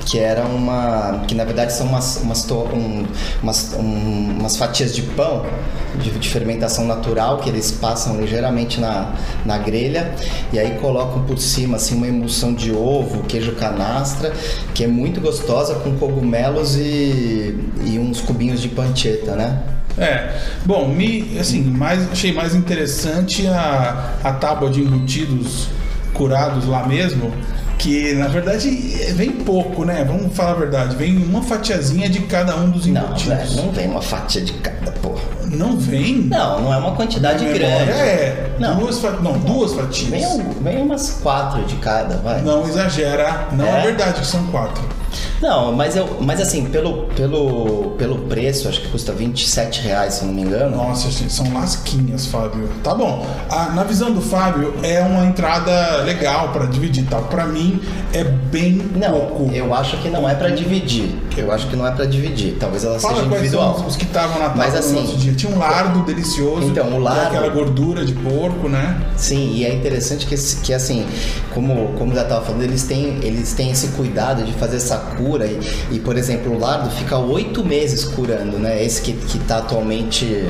que 0.05 0.17
era 0.17 0.45
uma. 0.45 1.21
que 1.27 1.35
na 1.35 1.43
verdade 1.43 1.73
são 1.73 1.85
umas, 1.87 2.21
umas, 2.23 2.49
um- 2.49 3.05
umas, 3.41 3.73
um- 3.73 4.37
umas 4.39 4.55
fatias 4.55 4.95
de 4.95 5.01
pão 5.01 5.45
de, 6.01 6.11
de 6.11 6.29
fermentação 6.29 6.85
natural 6.87 7.39
que 7.39 7.49
eles 7.49 7.73
passam 7.73 8.15
ligeiramente 8.21 8.79
na, 8.79 9.11
na 9.45 9.57
grelha 9.57 10.13
e 10.53 10.57
aí 10.57 10.77
colocam 10.79 11.23
por 11.25 11.37
cima 11.39 11.75
assim 11.75 11.95
uma 11.97 12.07
emulsão 12.07 12.53
de 12.53 12.71
ovo, 12.71 13.23
queijo 13.23 13.51
canastra, 13.55 14.31
que 14.73 14.81
é 14.85 14.87
muito 14.87 15.19
gostosa 15.19 15.75
com 15.75 15.97
cogumelos 15.97 16.77
e, 16.77 17.53
e 17.85 17.99
uns 17.99 18.21
cubinhos 18.21 18.61
de 18.61 18.69
panceta, 18.69 19.35
né? 19.35 19.61
É, 19.97 20.33
bom, 20.65 20.87
me, 20.87 21.37
assim, 21.39 21.61
mais, 21.63 22.11
achei 22.11 22.33
mais 22.33 22.55
interessante 22.55 23.45
a, 23.47 24.13
a 24.23 24.31
tábua 24.33 24.69
de 24.69 24.81
embutidos 24.81 25.67
curados 26.13 26.65
lá 26.65 26.87
mesmo, 26.87 27.31
que 27.77 28.13
na 28.13 28.27
verdade 28.27 28.69
vem 29.15 29.31
pouco, 29.31 29.83
né? 29.85 30.03
Vamos 30.07 30.35
falar 30.35 30.51
a 30.51 30.55
verdade, 30.55 30.95
vem 30.95 31.17
uma 31.17 31.41
fatiazinha 31.43 32.09
de 32.09 32.19
cada 32.21 32.55
um 32.55 32.69
dos 32.71 32.85
Não, 32.87 33.01
embutidos. 33.03 33.23
velho, 33.37 33.55
não 33.55 33.71
vem 33.71 33.87
uma 33.87 34.01
fatia 34.01 34.41
de 34.41 34.53
cada, 34.53 34.91
porra. 34.93 35.21
Não 35.45 35.77
vem? 35.77 36.15
Não, 36.23 36.61
não 36.61 36.73
é 36.73 36.77
uma 36.77 36.95
quantidade 36.95 37.45
Na 37.45 37.51
grande. 37.53 37.91
É, 37.91 38.51
Não. 38.59 38.77
duas, 38.77 38.97
fa- 38.99 39.19
não, 39.21 39.33
duas 39.39 39.73
fatias. 39.73 40.09
Vem, 40.09 40.49
vem 40.61 40.81
umas 40.81 41.11
quatro 41.21 41.63
de 41.65 41.75
cada, 41.75 42.17
vai. 42.17 42.41
Não 42.41 42.67
exagera, 42.67 43.49
não 43.51 43.65
é? 43.67 43.79
É? 43.79 43.83
verdade 43.83 44.21
que 44.21 44.25
são 44.27 44.43
quatro. 44.47 44.83
Não, 45.41 45.71
mas, 45.71 45.95
eu, 45.95 46.17
mas 46.21 46.39
assim, 46.41 46.65
pelo, 46.65 47.07
pelo, 47.15 47.91
pelo 47.97 48.17
preço, 48.27 48.67
acho 48.67 48.81
que 48.81 48.87
custa 48.89 49.11
27 49.11 49.81
reais, 49.81 50.15
se 50.15 50.25
não 50.25 50.33
me 50.33 50.41
engano. 50.41 50.75
Nossa, 50.75 51.09
gente, 51.11 51.31
são 51.33 51.51
lasquinhas, 51.53 52.25
Fábio. 52.27 52.69
Tá 52.83 52.93
bom. 52.95 53.25
A- 53.49 53.69
na 53.69 53.83
visão 53.83 54.11
do 54.11 54.21
Fábio, 54.21 54.73
é 54.83 55.01
uma 55.01 55.25
entrada 55.25 55.97
legal 56.03 56.49
pra 56.49 56.65
dividir, 56.65 57.05
tá? 57.07 57.19
Pra 57.19 57.45
mim, 57.45 57.81
é 58.13 58.23
bem 58.23 58.79
Não, 58.95 59.11
pouco. 59.11 59.51
eu 59.53 59.73
acho 59.73 59.97
que 59.97 60.07
não 60.09 60.29
é 60.29 60.35
pra 60.35 60.49
dividir. 60.49 61.09
Eu 61.35 61.51
acho 61.51 61.67
que 61.67 61.75
não 61.75 61.85
é 61.87 61.91
pra 61.91 62.05
dividir. 62.05 62.55
Talvez 62.59 62.83
ela 62.83 62.99
Fala 62.99 63.15
seja 63.15 63.25
individual. 63.27 63.77
são 63.79 63.87
os 63.87 63.95
que 63.95 64.03
estavam 64.05 64.37
na 64.39 64.49
tábua 64.49 64.57
Mas 64.65 64.73
no 64.73 64.79
assim, 64.79 64.93
nosso 65.01 65.17
dia. 65.17 65.33
Tinha 65.33 65.51
um 65.55 65.57
lardo 65.57 66.03
delicioso. 66.03 66.67
Então, 66.67 66.87
o 66.87 66.91
com 66.91 66.97
lardo- 66.99 67.27
Aquela 67.27 67.49
gordura 67.49 68.05
de 68.05 68.13
porco, 68.13 68.69
né? 68.69 69.01
Sim, 69.17 69.53
e 69.55 69.65
é 69.65 69.73
interessante 69.73 70.25
que, 70.27 70.35
que 70.61 70.73
assim, 70.73 71.05
como, 71.53 71.93
como 71.97 72.13
já 72.13 72.21
estava 72.21 72.45
falando, 72.45 72.61
eles 72.63 72.83
têm, 72.83 73.17
eles 73.23 73.53
têm 73.53 73.71
esse 73.71 73.87
cuidado 73.89 74.43
de 74.43 74.53
fazer 74.53 74.77
essa 74.77 74.97
cura 74.97 75.45
e, 75.47 75.59
e, 75.91 75.99
por 75.99 76.15
exemplo, 76.15 76.53
o 76.55 76.59
lardo 76.59 76.89
fica 76.91 77.17
oito 77.17 77.65
meses 77.65 78.03
curando, 78.05 78.59
né? 78.59 78.83
Esse 78.83 79.01
que, 79.01 79.13
que 79.13 79.39
tá 79.39 79.57
atualmente 79.57 80.47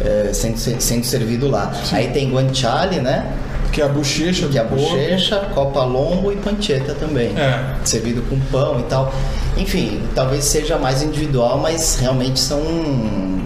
é, 0.00 0.30
sendo, 0.32 0.58
sendo 0.58 1.04
servido 1.04 1.48
lá. 1.48 1.72
Aí 1.92 2.08
tem 2.08 2.28
guanciale, 2.32 3.00
né? 3.00 3.30
Que 3.72 3.80
é 3.80 3.84
a 3.84 3.88
bochecha 3.88 4.46
Que 4.48 4.58
é 4.58 4.60
a 4.60 4.64
porco. 4.64 4.84
bochecha, 4.84 5.38
copa 5.54 5.82
lombo 5.84 6.30
e 6.30 6.36
panceta 6.36 6.94
também. 6.94 7.28
É. 7.36 7.74
Servido 7.84 8.22
com 8.28 8.38
pão 8.38 8.78
e 8.78 8.82
tal. 8.84 9.12
Enfim, 9.56 10.02
talvez 10.14 10.44
seja 10.44 10.78
mais 10.78 11.02
individual, 11.02 11.58
mas 11.58 11.96
realmente 11.98 12.38
são, 12.38 12.62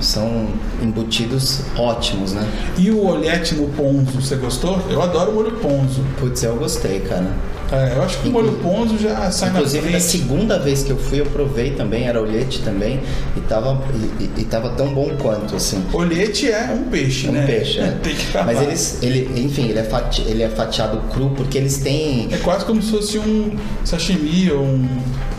são 0.01 0.49
embutidos 0.83 1.63
ótimos, 1.77 2.33
né? 2.33 2.47
E 2.79 2.91
o 2.91 3.05
olhete 3.07 3.55
no 3.55 3.69
ponzo, 3.69 4.21
você 4.21 4.37
gostou? 4.37 4.81
Eu 4.91 5.01
adoro 5.03 5.31
o 5.31 5.35
molho 5.35 5.53
ponzo. 5.53 6.05
Putz, 6.19 6.43
eu 6.43 6.57
gostei, 6.57 7.01
cara. 7.01 7.27
É, 7.73 7.95
eu 7.97 8.03
acho 8.03 8.19
que 8.19 8.29
o 8.29 8.33
molho 8.33 8.53
ponzo 8.63 8.97
já 8.97 9.29
sai 9.31 9.49
Inclusive, 9.51 9.85
na 9.87 9.91
frente. 9.99 10.05
segunda 10.05 10.59
vez 10.59 10.85
que 10.85 10.91
eu 10.91 10.97
fui, 10.97 11.21
eu 11.21 11.27
provei 11.27 11.73
também, 11.73 12.07
era 12.07 12.21
olhete 12.23 12.61
também, 12.63 13.01
e 13.37 13.41
tava, 13.41 13.83
e, 14.21 14.41
e- 14.41 14.45
tava 14.45 14.69
tão 14.71 14.95
bom 14.95 15.11
quanto, 15.21 15.57
assim. 15.57 15.85
Olhete 15.93 16.49
é 16.51 16.71
um 16.73 16.85
peixe, 16.89 17.29
Um 17.29 17.33
né? 17.33 17.45
peixe, 17.45 17.81
é. 17.81 17.91
Tem 18.03 18.15
que. 18.15 18.27
Mas 18.39 18.63
eles, 18.63 18.99
ele, 19.03 19.41
enfim, 19.41 19.69
ele 19.69 19.81
é, 19.81 19.85
fati, 19.85 20.23
ele 20.23 20.45
é 20.45 20.49
fatiado 20.49 20.99
cru 21.13 21.31
porque 21.31 21.59
eles 21.59 21.79
têm. 21.79 22.29
É 22.31 22.37
quase 22.39 22.65
como 22.65 22.81
se 22.81 22.91
fosse 22.93 23.19
um 23.19 23.57
sashimi 23.85 24.49
ou 24.53 24.63
um, 24.63 24.89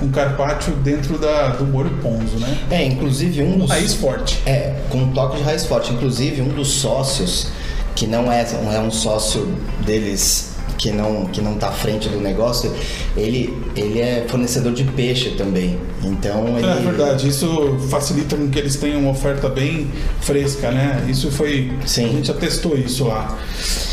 um 0.03 0.09
carpaccio 0.11 0.73
dentro 0.83 1.17
da, 1.17 1.49
do 1.49 1.65
molho 1.65 1.91
ponzo, 2.01 2.37
né? 2.39 2.57
É, 2.69 2.83
inclusive 2.85 3.41
um 3.41 3.59
dos. 3.59 3.69
Raiz 3.69 3.93
forte. 3.93 4.41
É, 4.45 4.75
com 4.89 4.97
um 4.97 5.11
toque 5.13 5.37
de 5.37 5.43
raiz 5.43 5.65
forte. 5.65 5.93
Inclusive, 5.93 6.41
um 6.41 6.49
dos 6.49 6.67
sócios, 6.67 7.47
que 7.95 8.05
não 8.05 8.29
é, 8.29 8.45
não 8.63 8.71
é 8.73 8.79
um 8.81 8.91
sócio 8.91 9.47
deles 9.85 10.56
que 10.77 10.91
não, 10.91 11.25
que 11.25 11.41
não 11.41 11.55
tá 11.55 11.69
à 11.69 11.71
frente 11.71 12.07
do 12.07 12.19
negócio, 12.19 12.73
ele, 13.15 13.57
ele 13.75 13.99
é 13.99 14.25
fornecedor 14.27 14.73
de 14.73 14.83
peixe 14.83 15.31
também. 15.31 15.77
Então 16.03 16.57
ele. 16.57 16.67
É 16.67 16.75
verdade, 16.75 17.27
isso 17.27 17.77
facilita 17.89 18.35
com 18.35 18.49
que 18.49 18.59
eles 18.59 18.75
tenham 18.75 19.01
uma 19.01 19.11
oferta 19.11 19.49
bem 19.49 19.89
fresca, 20.21 20.71
né? 20.71 21.05
Isso 21.09 21.31
foi. 21.31 21.71
Sim. 21.85 22.05
A 22.05 22.09
gente 22.09 22.27
já 22.27 22.33
testou 22.33 22.77
isso 22.77 23.05
lá. 23.05 23.37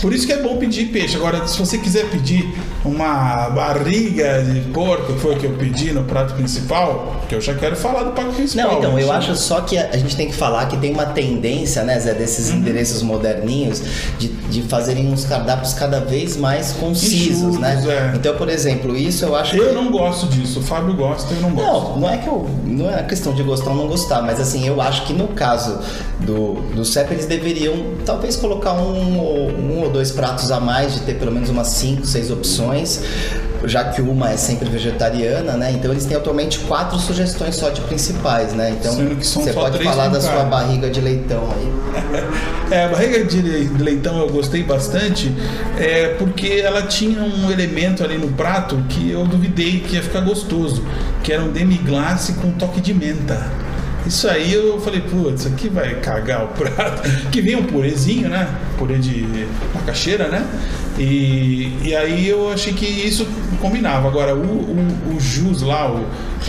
Por 0.01 0.13
isso 0.13 0.27
que 0.27 0.33
é 0.33 0.43
bom 0.43 0.57
pedir 0.59 0.87
peixe. 0.87 1.17
Agora, 1.17 1.47
se 1.47 1.59
você 1.59 1.79
quiser 1.79 2.11
pedir 2.11 2.53
uma 2.85 3.49
barriga 3.51 4.43
de 4.43 4.61
porco, 4.73 5.13
que 5.15 5.19
foi 5.21 5.35
o 5.35 5.39
que 5.39 5.47
eu 5.47 5.53
pedi 5.55 5.93
no 5.93 6.05
prato 6.05 6.35
principal, 6.35 7.17
que 7.29 7.35
eu 7.35 7.41
já 7.41 7.55
quero 7.55 7.75
falar 7.77 8.03
do 8.05 8.11
prato 8.13 8.33
principal. 8.35 8.73
Não, 8.73 8.79
então, 8.79 8.93
eu 8.93 8.99
Isso- 9.07 9.13
acho 9.13 9.37
só 9.37 9.61
que 9.63 9.77
a 9.79 9.97
gente 9.97 10.15
tem 10.17 10.27
que 10.29 10.35
falar 10.35 10.67
que 10.67 10.77
tem 10.77 10.93
uma 10.93 11.07
tendência, 11.07 11.83
né, 11.83 11.99
Zé, 11.99 12.13
desses 12.15 12.51
Uhum. 12.51 12.57
endereços 12.59 13.03
moderninhos 13.03 13.83
de, 14.19 14.29
de 14.29 14.63
fazerem 14.63 15.11
uns 15.13 15.25
cardápios 15.25 15.73
cada 15.75 16.01
vez 16.01 16.37
mais 16.37 16.73
concisos, 16.73 17.39
Enxutos, 17.43 17.59
né? 17.59 17.83
é. 18.13 18.17
Então, 18.17 18.37
por 18.37 18.49
exemplo, 18.49 18.95
isso 18.97 19.25
eu 19.25 19.35
acho 19.35 19.57
Eu 19.57 19.69
que. 19.71 19.75
não 19.75 19.91
gosto 19.91 20.27
disso. 20.27 20.61
O 20.61 20.63
Fábio 20.63 20.95
gosta, 20.95 21.33
eu 21.33 21.41
não 21.41 21.51
gosto. 21.51 21.91
Não, 21.93 22.01
não 22.01 22.11
é 22.11 22.19
que 22.19 22.27
eu. 22.29 22.49
Não 22.67 22.91
é 22.91 23.03
questão 23.03 23.33
de 23.35 23.43
gostar 23.43 23.71
ou 23.71 23.77
não 23.77 23.87
gostar, 23.89 24.21
mas 24.23 24.39
assim, 24.41 24.67
eu 24.67 24.81
acho 24.81 25.07
que 25.07 25.13
no 25.13 25.29
caso 25.29 25.79
do, 26.21 26.55
do 26.75 26.85
CEP, 26.85 27.13
eles 27.13 27.27
deveriam 27.27 27.75
talvez 28.05 28.37
colocar 28.37 28.73
um, 28.75 29.19
ou- 29.19 29.51
um 29.51 29.81
ou 29.83 29.91
dois 29.91 30.11
pratos 30.11 30.51
a 30.51 30.61
mais, 30.61 30.95
de 30.95 31.01
ter 31.01 31.15
pelo 31.15 31.33
menos 31.33 31.49
umas 31.51 31.69
cinco, 31.69 32.07
seis 32.07 32.31
opções, 32.31 32.74
já 33.65 33.85
que 33.85 34.03
uma 34.03 34.31
é 34.31 34.37
sempre 34.37 34.69
vegetariana, 34.69 35.53
né? 35.57 35.73
Então 35.73 35.91
eles 35.91 36.05
têm 36.05 36.17
atualmente 36.17 36.59
quatro 36.61 36.99
sugestões 36.99 37.57
só 37.57 37.71
de 37.71 37.81
principais, 37.83 38.53
né? 38.53 38.71
Então 38.79 38.93
você 39.45 39.53
pode 39.55 39.79
falar 39.85 40.09
da 40.09 40.21
sua 40.21 40.45
barriga 40.45 40.91
de 40.91 41.01
leitão 41.01 41.49
aí. 41.51 41.73
É, 42.71 42.85
a 42.87 42.89
barriga 42.89 43.23
de 43.25 43.43
le- 43.43 43.67
de 43.67 43.83
leitão 43.83 44.19
eu 44.19 44.29
gostei 44.31 44.63
bastante, 44.63 45.31
é, 45.79 46.15
porque 46.19 46.63
ela 46.65 46.81
tinha 46.83 47.21
um 47.23 47.51
elemento 47.51 48.03
ali 48.03 48.17
no 48.17 48.29
prato 48.29 48.83
que 48.89 49.11
eu 49.11 49.25
duvidei 49.27 49.81
que 49.81 49.97
ia 49.97 50.03
ficar 50.03 50.21
gostoso, 50.23 50.83
que 51.23 51.31
era 51.31 51.43
um 51.43 51.53
demi-glace 51.53 52.33
com 52.33 52.51
toque 52.53 52.81
de 52.81 52.95
menta. 52.95 53.39
Isso 54.07 54.29
aí 54.29 54.53
eu 54.53 54.79
falei, 54.81 55.01
putz, 55.01 55.41
isso 55.41 55.49
aqui 55.49 55.69
vai 55.69 55.95
cagar 56.01 56.45
o 56.45 56.49
prato. 56.49 57.03
Que 57.31 57.41
vem 57.41 57.57
um 57.57 57.65
purezinho, 57.65 58.29
né? 58.29 58.49
Purê 58.79 58.99
de 58.99 59.47
macaxeira, 59.75 60.29
né? 60.29 60.47
E, 60.99 61.73
e 61.83 61.97
aí 61.97 62.29
eu 62.29 62.53
achei 62.53 62.73
que 62.73 62.85
isso 62.85 63.27
combinava. 63.61 64.07
Agora, 64.07 64.35
o, 64.35 64.41
o, 64.41 65.15
o 65.17 65.21
jus 65.21 65.63
lá, 65.63 65.91
o. 65.91 66.07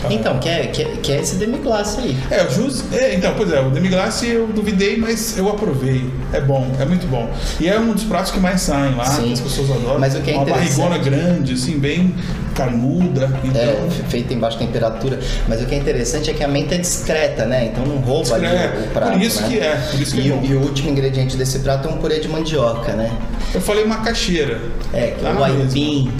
Então, 0.10 0.38
que 0.40 0.50
é, 0.50 0.68
que 0.68 0.82
é, 0.82 0.86
que 1.02 1.12
é 1.12 1.22
esse 1.22 1.38
demi-glace 1.38 2.00
aí. 2.00 2.18
É, 2.30 2.44
o 2.44 2.52
jus. 2.52 2.84
É, 2.92 3.16
então, 3.16 3.34
pois 3.36 3.52
é, 3.52 3.60
o 3.62 3.70
demi-glace 3.70 4.28
eu 4.28 4.48
duvidei, 4.48 4.98
mas 4.98 5.38
eu 5.38 5.50
aprovei. 5.50 6.08
É 6.34 6.42
bom, 6.42 6.70
é 6.80 6.86
muito 6.86 7.08
bom. 7.08 7.32
E 7.60 7.68
é 7.68 7.80
um 7.80 7.94
dos 7.94 8.04
pratos 8.04 8.32
que 8.32 8.40
mais 8.40 8.62
saem 8.62 8.96
lá, 8.96 9.06
Sim. 9.06 9.24
que 9.24 9.34
as 9.34 9.40
pessoas 9.40 9.72
adoram. 9.72 10.00
Mas 10.00 10.16
o 10.16 10.22
que 10.22 10.32
é 10.32 10.36
Uma 10.36 10.46
barrigona 10.46 10.98
grande, 10.98 11.54
assim, 11.54 11.80
bem 11.80 12.14
carnuda. 12.56 13.30
Então, 13.44 13.62
É, 13.62 13.90
feita 14.10 14.34
em 14.34 14.40
baixa 14.40 14.58
temperatura. 14.58 15.20
Mas 15.48 15.62
o 15.62 15.66
que 15.66 15.76
é 15.76 15.78
interessante 15.78 16.30
é 16.30 16.34
que 16.34 16.44
a 16.44 16.48
menta 16.48 16.76
é 16.76 16.78
discreta, 16.78 17.46
né? 17.46 17.66
Então 17.66 17.86
não 17.86 17.98
rouba 17.98 18.36
ali 18.36 18.48
o 18.48 18.88
prato. 18.92 19.12
Por 19.14 19.22
isso 19.22 19.42
né? 19.44 19.48
que 19.50 19.60
é, 19.60 19.76
por 19.92 20.02
isso 20.02 20.16
que 20.16 20.22
e, 20.22 20.32
é 20.32 20.34
o- 20.34 20.38
bom. 20.38 20.46
e 20.46 20.54
o 20.56 20.62
último 20.62 20.90
ingrediente 20.90 21.36
desse 21.38 21.60
prato 21.60 21.88
é 21.88 21.92
um 21.92 21.98
purê 21.98 22.20
de 22.20 22.28
mandioca, 22.28 22.94
né? 22.94 23.12
eu 23.54 23.62
falei 23.62 23.86
macaxeira. 23.86 24.60
É, 24.94 25.14
que 25.18 25.26
é 25.26 25.30
o 25.30 25.34
mesma. 25.36 25.46
aipim. 25.64 26.12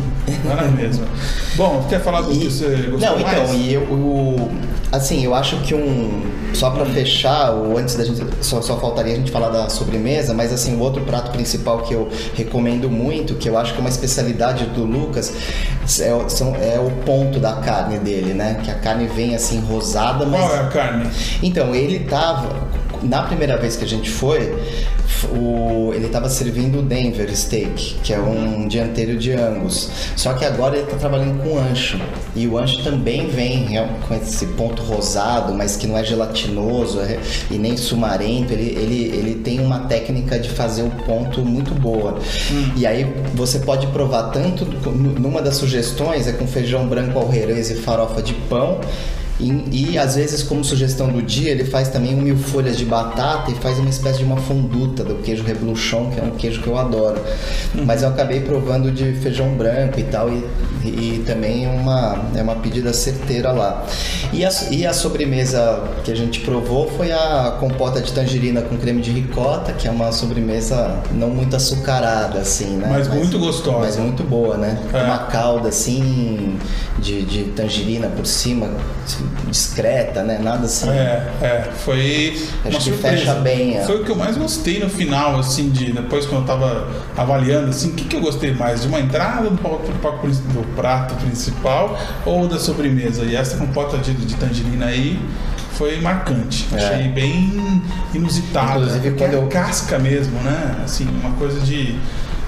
Mesma. 0.76 1.06
Bom, 1.56 1.86
quer 1.90 2.02
falar 2.02 2.22
do 2.22 2.32
que 2.32 2.46
você 2.50 2.68
gostou 2.90 3.00
Não, 3.12 3.20
mais? 3.20 3.38
então, 3.50 3.56
e 3.56 3.74
eu, 3.74 3.82
o- 3.84 4.52
assim, 4.92 5.24
eu 5.24 5.34
acho 5.36 5.58
que 5.62 5.74
um. 5.76 6.34
Só 6.54 6.70
pra 6.70 6.86
fechar, 6.86 7.54
o, 7.54 7.78
antes 7.78 7.96
da 7.96 8.06
gente. 8.06 8.24
Só, 8.42 8.62
só 8.62 8.78
faltaria 8.80 9.14
a 9.14 9.16
gente 9.18 9.30
falar 9.30 9.50
da 9.50 9.68
sobremesa, 9.70 10.34
mas 10.34 10.54
assim, 10.54 10.76
o 10.76 10.80
outro 10.80 11.04
prato 11.04 11.32
principal 11.32 11.80
que 11.80 11.94
eu 11.94 12.08
recomendo 12.34 12.90
muito, 12.90 13.36
que 13.36 13.50
eu 13.50 13.58
acho 13.58 13.74
que 13.74 13.78
é 13.78 13.82
uma 13.82 13.90
especialidade 13.90 14.66
do 14.68 14.86
Lucas, 14.86 15.34
é, 16.00 16.30
são, 16.30 16.56
é 16.56 16.80
o 16.80 16.90
ponto 17.06 17.40
da 17.40 17.54
carne 17.58 18.00
dele, 18.00 18.34
né? 18.34 18.62
Que 18.64 18.72
a 18.72 18.76
carne 18.76 19.06
vem 19.08 19.36
assim 19.36 19.60
rosada, 19.60 20.26
mas. 20.26 20.42
Qual 20.42 20.56
é 20.56 20.60
a 20.60 20.68
carne? 20.68 21.10
Então, 21.44 21.76
ele 21.76 22.00
tava. 22.00 22.56
Na 23.04 23.24
primeira 23.24 23.58
vez 23.58 23.76
que 23.76 23.84
a 23.84 23.88
gente 23.88 24.10
foi, 24.10 24.54
o, 25.36 25.92
ele 25.94 26.08
tava 26.10 26.30
servindo 26.30 26.80
o 26.80 26.82
Denver 26.82 27.36
Steak, 27.36 27.96
que 28.04 28.14
é 28.14 28.20
um 28.20 28.68
dianteiro 28.68 29.18
de 29.18 29.32
Angus. 29.34 29.90
Só 30.16 30.34
que 30.34 30.44
agora 30.46 30.78
ele 30.78 30.88
tá 30.88 30.98
trabalhando 30.98 31.42
com 31.44 31.58
ancho. 31.58 32.00
E 32.36 32.48
o 32.48 32.58
ancho 32.58 32.84
também 32.84 33.28
vem 33.28 33.66
real- 33.66 33.90
com 34.08 34.14
esse 34.16 34.46
ponto 34.48 34.82
rosado, 34.84 35.54
mas 35.54 35.76
que 35.76 35.88
não 35.88 35.98
é 35.98 36.04
gelatinoso 36.04 37.00
é- 37.02 37.20
e 37.50 37.58
nem 37.58 37.78
sumarento. 37.78 38.52
Ele, 38.54 38.70
ele, 38.78 39.18
ele 39.18 39.36
tem 39.36 39.60
uma 39.60 39.80
técnica 39.82 40.40
de 40.40 40.50
fazer 40.50 40.84
o 40.84 40.90
ponto 41.06 41.42
muito 41.42 41.74
boa. 41.74 42.18
E 42.76 42.86
aí 42.86 43.06
você 43.34 43.60
pode 43.60 43.88
provar 43.88 44.32
tanto, 44.32 44.66
numa 44.66 45.42
das 45.42 45.56
sugestões 45.58 46.28
é 46.28 46.32
com 46.34 46.48
feijão 46.48 46.88
branco 46.88 47.16
herês 47.34 47.70
e 47.72 47.76
farofa 47.76 48.22
de 48.22 48.34
pão. 48.34 48.80
E, 49.40 49.92
e, 49.92 49.98
às 49.98 50.16
vezes, 50.16 50.42
como 50.44 50.64
sugestão 50.64 51.10
do 51.10 51.22
dia, 51.22 51.52
ele 51.52 51.66
faz 51.66 51.90
também 51.90 52.16
um 52.16 52.22
mil 52.22 52.38
folhas 52.38 52.78
de 52.78 52.86
batata 52.86 53.52
e 53.52 53.56
faz 53.56 53.78
uma 53.80 53.90
espécie 53.90 54.20
de 54.20 54.24
uma 54.24 54.38
fonduta 54.38 55.04
do 55.04 55.16
queijo 55.16 55.44
rebluchon, 55.44 56.10
que 56.12 56.20
é 56.20 56.24
um 56.24 56.32
queijo 56.32 56.62
que 56.62 56.68
eu 56.68 56.78
adoro. 56.78 57.22
Mas 57.86 58.02
eu 58.02 58.10
acabei 58.10 58.40
provando 58.40 58.92
de 58.92 59.14
feijão 59.14 59.50
branco 59.56 60.00
e 60.00 60.04
tal, 60.04 60.30
e, 60.30 60.46
e 60.86 61.24
também 61.26 61.68
uma, 61.68 62.18
é 62.34 62.42
uma 62.42 62.56
pedida 62.56 62.94
certeira 62.94 63.52
lá. 63.52 63.86
E 64.32 64.46
a, 64.46 64.50
e 64.72 64.86
a 64.86 64.94
sobremesa 64.94 65.84
que 66.04 66.12
a 66.12 66.16
gente 66.16 66.40
provou 66.40 66.90
foi 66.92 67.12
a 67.12 67.58
compota 67.60 68.00
de 68.02 68.14
tangerina 68.14 68.62
com 68.62 68.78
creme 68.78 69.02
de 69.02 69.12
ricota, 69.12 69.74
que 69.74 69.88
é 69.88 69.92
uma 69.92 70.14
sobremesa 70.14 70.98
não 71.12 71.30
muito 71.30 71.56
açucarada, 71.56 72.40
assim, 72.40 72.78
né? 72.78 72.88
Mas, 72.90 73.08
muito 73.10 73.38
gostosa. 73.38 73.80
Mas 73.80 73.98
muito 73.98 74.24
boa, 74.24 74.56
né? 74.56 74.80
É. 74.94 75.04
Uma 75.04 75.20
calda, 75.20 75.70
assim, 75.70 76.58
de, 77.00 77.24
de 77.24 77.44
tangerina 77.52 78.08
por 78.08 78.26
cima, 78.26 78.70
discreta, 79.50 80.24
né? 80.24 80.40
Nada 80.42 80.66
assim. 80.66 80.90
É, 80.90 81.28
é, 81.42 81.70
foi 81.84 82.34
Acho 82.36 82.70
uma 82.70 82.78
que 82.80 82.84
surpresa. 82.84 83.18
fecha 83.18 83.34
bem, 83.36 83.78
é. 83.78 83.84
Foi 83.84 84.02
o 84.02 84.04
que 84.04 84.12
eu 84.12 84.16
mais 84.16 84.38
gostei 84.38 84.80
no 84.80 84.90
final, 84.90 85.40
assim, 85.40 85.70
de 85.70 85.92
depois 85.92 86.26
quando 86.26 86.42
eu 86.42 86.48
tava 86.48 86.88
avaliando, 87.18 87.70
assim, 87.70 87.90
o 87.90 87.94
que, 87.94 88.06
que 88.06 88.16
eu 88.16 88.22
gostei 88.22 88.54
mais? 88.54 88.82
De 88.82 88.88
uma 88.88 89.00
entrada 89.00 89.50
do, 89.50 89.58
prato- 89.58 90.28
do 90.28 90.54
do 90.54 90.76
prato 90.76 91.16
principal 91.16 91.98
ou 92.26 92.48
da 92.48 92.60
sobremesa? 92.60 93.24
E 93.24 93.36
essa 93.36 93.58
compota 93.58 93.98
de, 93.98 94.14
de 94.14 94.36
tangerina 94.36 94.86
aí 94.88 95.20
foi 95.74 96.00
marcante. 96.00 96.66
É. 96.74 96.78
Achei 96.78 97.08
bem 97.10 97.82
inusitada. 98.14 98.80
Inclusive, 98.80 99.12
quando 99.12 99.34
é 99.34 99.36
eu- 99.38 99.48
casca 99.48 100.00
mesmo, 100.00 100.40
né? 100.42 100.76
Assim, 100.84 101.08
uma 101.22 101.32
coisa 101.38 101.60
de. 101.60 101.98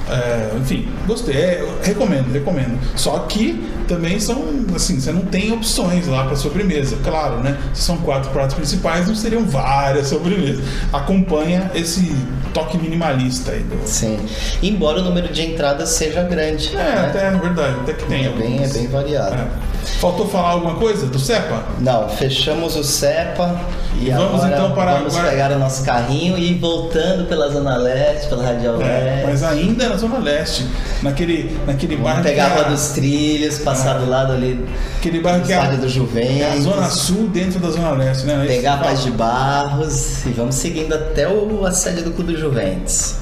É, 0.09 0.51
enfim, 0.57 0.87
gostei, 1.05 1.35
é, 1.35 1.67
recomendo, 1.83 2.31
recomendo. 2.31 2.79
Só 2.95 3.19
que 3.19 3.67
também 3.87 4.19
são, 4.19 4.43
assim, 4.75 4.99
você 4.99 5.11
não 5.11 5.21
tem 5.21 5.51
opções 5.51 6.07
lá 6.07 6.25
para 6.25 6.35
sobremesa, 6.35 6.97
claro, 7.03 7.39
né? 7.39 7.57
Se 7.73 7.81
são 7.81 7.97
quatro 7.97 8.29
pratos 8.31 8.55
principais, 8.55 9.07
não 9.07 9.15
seriam 9.15 9.45
várias 9.45 10.07
sobremesas. 10.07 10.63
Acompanha 10.91 11.71
esse 11.75 12.15
toque 12.53 12.77
minimalista 12.77 13.51
aí 13.51 13.61
do. 13.61 13.87
Sim. 13.87 14.17
Embora 14.61 14.99
o 14.99 15.03
número 15.03 15.31
de 15.31 15.41
entradas 15.41 15.89
seja 15.89 16.23
grande. 16.23 16.69
É, 16.75 16.77
né? 16.77 17.05
até 17.09 17.29
na 17.31 17.37
verdade, 17.37 17.75
até 17.81 17.93
que 17.93 18.05
tem. 18.05 18.25
É 18.25 18.29
bem, 18.29 18.63
é 18.63 18.67
bem 18.67 18.87
variado. 18.87 19.35
É. 19.35 19.76
Faltou 19.99 20.27
falar 20.27 20.49
alguma 20.49 20.75
coisa 20.75 21.07
do 21.07 21.17
CEPA? 21.17 21.63
Não, 21.79 22.07
fechamos 22.07 22.75
o 22.75 22.83
CEPA 22.83 23.59
e 23.99 24.11
Vamos, 24.11 24.43
agora 24.43 24.55
então, 24.55 24.71
para- 24.73 24.93
vamos 24.93 25.15
agora- 25.15 25.31
pegar 25.31 25.51
o 25.53 25.57
nosso 25.59 25.83
carrinho 25.83 26.37
e 26.37 26.51
ir 26.51 26.59
voltando 26.59 27.25
pela 27.27 27.49
Zona 27.49 27.77
Leste, 27.77 28.27
pela 28.27 28.43
Radial 28.45 28.79
É, 28.79 28.85
Leste. 28.85 29.25
mas 29.25 29.43
ainda 29.43 29.89
na 29.89 29.97
Zona 29.97 30.19
Leste, 30.19 30.67
naquele, 31.01 31.57
naquele 31.65 31.95
bairro 31.97 32.21
pegar 32.21 32.45
a 32.45 32.49
é 32.49 32.53
Rua 32.53 32.63
dos 32.65 32.89
Trilhos, 32.89 33.57
passar 33.59 33.93
do 33.97 34.07
lado 34.07 34.33
ali 34.33 34.63
aquele 34.99 35.19
bairro 35.19 35.39
do 35.41 35.47
que 35.47 35.53
é 35.53 35.67
do 35.77 35.89
Juventus. 35.89 36.41
é 36.41 36.51
a 36.51 36.57
Zona 36.61 36.89
Sul 36.89 37.27
dentro 37.29 37.59
da 37.59 37.71
Zona 37.71 37.91
Leste, 37.91 38.27
né? 38.27 38.43
Pegar 38.45 38.75
a 38.75 38.77
Paz 38.77 39.01
de 39.03 39.09
Barros 39.09 40.25
e 40.27 40.29
vamos 40.29 40.53
seguindo 40.55 40.93
até 40.93 41.27
o, 41.27 41.65
a 41.65 41.71
sede 41.71 42.03
do 42.03 42.11
Clube 42.11 42.35
Juventus. 42.37 43.15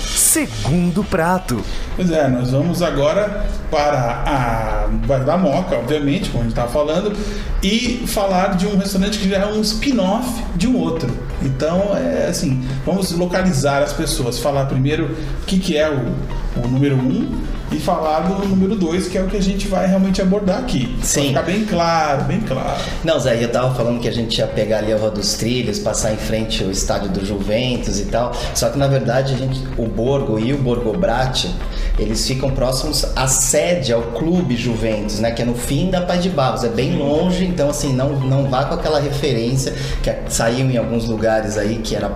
Segundo 0.00 1.04
prato. 1.04 1.62
Pois 1.96 2.10
é, 2.10 2.28
nós 2.28 2.50
vamos 2.50 2.82
agora 2.82 3.46
para 3.70 4.22
a 4.26 4.88
Bairro 5.06 5.24
da 5.24 5.36
Moca, 5.36 5.76
obviamente, 5.76 6.30
como 6.30 6.40
a 6.40 6.42
gente 6.44 6.52
estava 6.52 6.70
falando, 6.70 7.16
e 7.62 8.04
falar 8.06 8.56
de 8.56 8.66
um 8.66 8.76
restaurante 8.76 9.18
que 9.18 9.28
já 9.28 9.38
é 9.38 9.46
um 9.46 9.60
spin-off 9.60 10.42
de 10.56 10.66
um 10.66 10.76
outro. 10.76 11.10
Então, 11.42 11.96
é 11.96 12.28
assim, 12.28 12.66
vamos 12.84 13.12
localizar 13.12 13.82
as 13.82 13.92
pessoas. 13.92 14.38
Falar 14.38 14.66
primeiro 14.66 15.16
o 15.42 15.46
que, 15.46 15.58
que 15.58 15.76
é 15.76 15.88
o, 15.90 16.60
o 16.64 16.68
número 16.68 16.96
um 16.96 17.28
e 17.72 17.78
falar 17.78 18.20
do 18.20 18.48
número 18.48 18.74
dois, 18.74 19.08
que 19.08 19.16
é 19.16 19.22
o 19.22 19.26
que 19.26 19.36
a 19.36 19.42
gente 19.42 19.68
vai 19.68 19.86
realmente 19.86 20.20
abordar 20.20 20.58
aqui. 20.58 20.96
Sim. 21.02 21.32
Pra 21.32 21.42
ficar 21.42 21.42
bem 21.42 21.64
claro, 21.64 22.24
bem 22.24 22.40
claro. 22.40 22.80
Não, 23.04 23.18
Zé, 23.18 23.42
eu 23.42 23.50
tava 23.50 23.74
falando 23.74 24.00
que 24.00 24.08
a 24.08 24.12
gente 24.12 24.38
ia 24.38 24.46
pegar 24.46 24.78
ali 24.78 24.92
a 24.92 24.96
Rua 24.96 25.10
dos 25.10 25.34
Trilhos, 25.34 25.78
passar 25.78 26.12
em 26.12 26.16
frente 26.16 26.64
ao 26.64 26.70
estádio 26.70 27.10
do 27.10 27.24
Juventus 27.24 28.00
e 28.00 28.06
tal. 28.06 28.32
Só 28.54 28.70
que 28.70 28.78
na 28.78 28.86
verdade 28.86 29.34
a 29.34 29.36
gente, 29.36 29.62
o 29.76 29.86
Borgo 29.86 30.38
e 30.38 30.52
o 30.52 30.58
Borgo 30.58 30.96
Brate, 30.96 31.54
eles 31.98 32.26
ficam 32.26 32.50
próximos 32.50 33.06
à 33.14 33.26
sede, 33.26 33.92
ao 33.92 34.02
Clube 34.02 34.56
Juventus, 34.56 35.20
né? 35.20 35.30
Que 35.30 35.42
é 35.42 35.44
no 35.44 35.54
fim 35.54 35.90
da 35.90 36.00
Paz 36.00 36.22
de 36.22 36.30
Barros. 36.30 36.64
É 36.64 36.68
bem 36.68 36.96
longe, 36.96 37.44
então 37.44 37.70
assim, 37.70 37.94
não, 37.94 38.10
não 38.20 38.48
vá 38.48 38.64
com 38.64 38.74
aquela 38.74 39.00
referência 39.00 39.72
que 40.02 40.12
saiu 40.28 40.70
em 40.70 40.76
alguns 40.76 41.06
lugares 41.06 41.56
aí, 41.56 41.76
que 41.76 41.94
era 41.94 42.10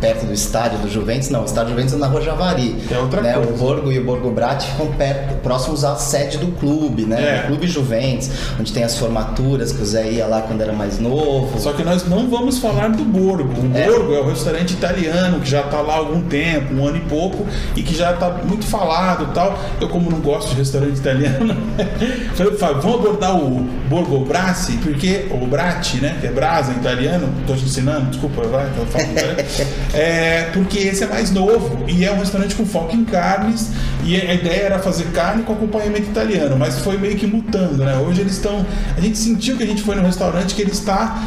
perto 0.00 0.26
do 0.26 0.32
estádio 0.32 0.78
do 0.78 0.88
Juventus. 0.88 1.30
Não, 1.30 1.42
o 1.42 1.44
estádio 1.44 1.68
do 1.72 1.76
Juventus 1.76 1.94
é 1.94 1.96
na 1.98 2.06
Rua 2.06 2.20
Javari. 2.20 2.76
É 2.90 2.98
outra 2.98 3.20
né? 3.20 3.32
coisa. 3.34 3.50
O 3.50 3.56
Borgo 3.56 3.92
e 3.92 3.98
o 3.98 4.04
Borgo 4.04 4.30
Brate 4.30 4.66
ficam 4.70 4.86
perto, 4.88 5.34
próximos 5.42 5.84
à 5.84 5.96
sede 5.96 6.38
do 6.38 6.48
clube, 6.58 7.04
né? 7.04 7.20
É. 7.20 7.42
Do 7.42 7.46
Clube 7.48 7.66
Juventus, 7.66 8.30
onde 8.58 8.72
tem 8.72 8.84
as 8.84 8.96
formaturas 8.96 9.72
que 9.72 9.82
o 9.82 9.84
Zé 9.84 10.10
ia 10.10 10.26
lá 10.26 10.42
quando 10.42 10.60
era 10.60 10.72
mais 10.72 10.98
novo. 10.98 11.58
Só 11.58 11.72
que 11.72 11.82
nós 11.82 12.06
não 12.06 12.28
vamos 12.28 12.58
falar 12.58 12.90
do 12.90 13.04
Borgo. 13.04 13.50
O 13.60 13.76
É. 13.76 13.86
Borgo 13.86 14.14
é 14.14 14.20
o 14.20 14.28
restaurante 14.28 14.72
italiano 14.72 15.40
que 15.40 15.48
já 15.50 15.60
está 15.60 15.80
lá 15.80 15.94
há 15.94 15.98
algum 15.98 16.20
tempo, 16.22 16.74
um 16.74 16.86
ano 16.86 16.96
e 16.96 17.00
pouco, 17.00 17.46
e 17.76 17.82
que 17.82 17.94
já 17.94 18.12
está 18.12 18.30
muito 18.30 18.64
falado 18.66 19.28
e 19.30 19.34
tal. 19.34 19.58
Eu, 19.80 19.88
como 19.88 20.10
não 20.10 20.20
gosto 20.20 20.50
de 20.50 20.56
restaurante 20.56 20.98
italiano, 20.98 21.56
falei, 22.34 22.52
"Fábio, 22.56 22.82
vamos 22.82 23.00
abordar 23.00 23.36
o 23.36 23.60
Borgo 23.88 24.24
Brassi, 24.24 24.72
porque 24.82 25.26
o 25.30 25.46
Brati, 25.46 25.98
né? 25.98 26.16
Que 26.20 26.26
é 26.26 26.30
brasa 26.30 26.72
em 26.72 26.76
italiano, 26.76 27.28
tô 27.46 27.54
te 27.54 27.64
ensinando, 27.64 28.06
desculpa, 28.10 28.42
vai, 28.42 28.66
eu 28.76 28.86
falo 28.86 29.04
italiano. 29.04 29.40
É, 29.92 30.50
porque 30.52 30.78
esse 30.78 31.04
é 31.04 31.06
mais 31.06 31.30
novo 31.30 31.84
e 31.88 32.04
é 32.04 32.12
um 32.12 32.18
restaurante 32.18 32.54
com 32.54 32.64
foco 32.64 32.94
em 32.94 33.04
carnes. 33.04 33.70
E 34.04 34.16
a 34.16 34.34
ideia 34.34 34.62
era 34.62 34.78
fazer 34.78 35.04
carne 35.12 35.42
com 35.42 35.52
acompanhamento 35.52 36.08
italiano, 36.08 36.56
mas 36.58 36.78
foi 36.78 36.96
meio 36.96 37.16
que 37.16 37.26
mutando, 37.26 37.84
né? 37.84 37.96
Hoje 37.98 38.20
eles 38.20 38.34
estão. 38.34 38.64
A 38.96 39.00
gente 39.00 39.18
sentiu 39.18 39.56
que 39.56 39.62
a 39.62 39.66
gente 39.66 39.82
foi 39.82 39.94
no 39.94 40.02
restaurante 40.02 40.54
que 40.54 40.62
ele 40.62 40.70
está 40.70 41.22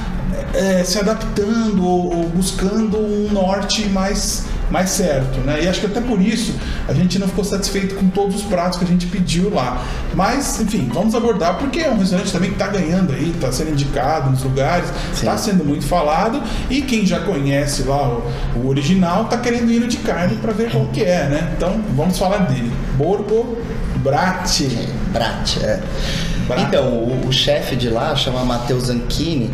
é, 0.53 0.83
se 0.83 0.99
adaptando 0.99 1.85
ou, 1.85 2.15
ou 2.15 2.29
buscando 2.29 2.97
um 2.97 3.29
norte 3.31 3.87
mais, 3.89 4.45
mais 4.73 4.89
certo, 4.89 5.39
né? 5.41 5.63
E 5.63 5.67
acho 5.67 5.81
que 5.81 5.85
até 5.85 6.01
por 6.01 6.19
isso 6.19 6.55
a 6.87 6.93
gente 6.93 7.19
não 7.19 7.27
ficou 7.27 7.43
satisfeito 7.43 7.93
com 7.93 8.09
todos 8.09 8.37
os 8.37 8.41
pratos 8.41 8.79
que 8.79 8.83
a 8.83 8.87
gente 8.87 9.05
pediu 9.05 9.53
lá. 9.53 9.85
Mas, 10.15 10.59
enfim, 10.59 10.89
vamos 10.91 11.13
abordar 11.13 11.59
porque 11.59 11.81
é 11.81 11.91
um 11.91 11.97
restaurante 11.99 12.31
também 12.31 12.49
que 12.49 12.55
está 12.55 12.69
ganhando 12.69 13.13
aí, 13.13 13.29
está 13.29 13.51
sendo 13.51 13.69
indicado 13.69 14.31
nos 14.31 14.41
lugares, 14.41 14.89
está 15.13 15.37
sendo 15.37 15.63
muito 15.63 15.85
falado 15.85 16.41
e 16.71 16.81
quem 16.81 17.05
já 17.05 17.19
conhece 17.19 17.83
lá 17.83 18.01
o, 18.07 18.23
o 18.55 18.67
original 18.67 19.25
está 19.25 19.37
querendo 19.37 19.71
ir 19.71 19.79
no 19.79 19.87
de 19.87 19.97
carne 19.97 20.37
para 20.37 20.51
ver 20.51 20.71
qual 20.71 20.87
que 20.87 21.03
é, 21.03 21.29
né? 21.29 21.53
Então 21.55 21.79
vamos 21.95 22.17
falar 22.17 22.47
dele. 22.47 22.71
Borgo 22.97 23.55
Brati. 23.97 24.89
Brat, 25.11 25.57
é. 25.61 25.79
Então, 26.67 26.87
o, 26.89 27.27
o 27.27 27.31
chefe 27.31 27.75
de 27.75 27.89
lá 27.89 28.15
chama 28.15 28.43
Matheus 28.43 28.85
Zanchini 28.85 29.49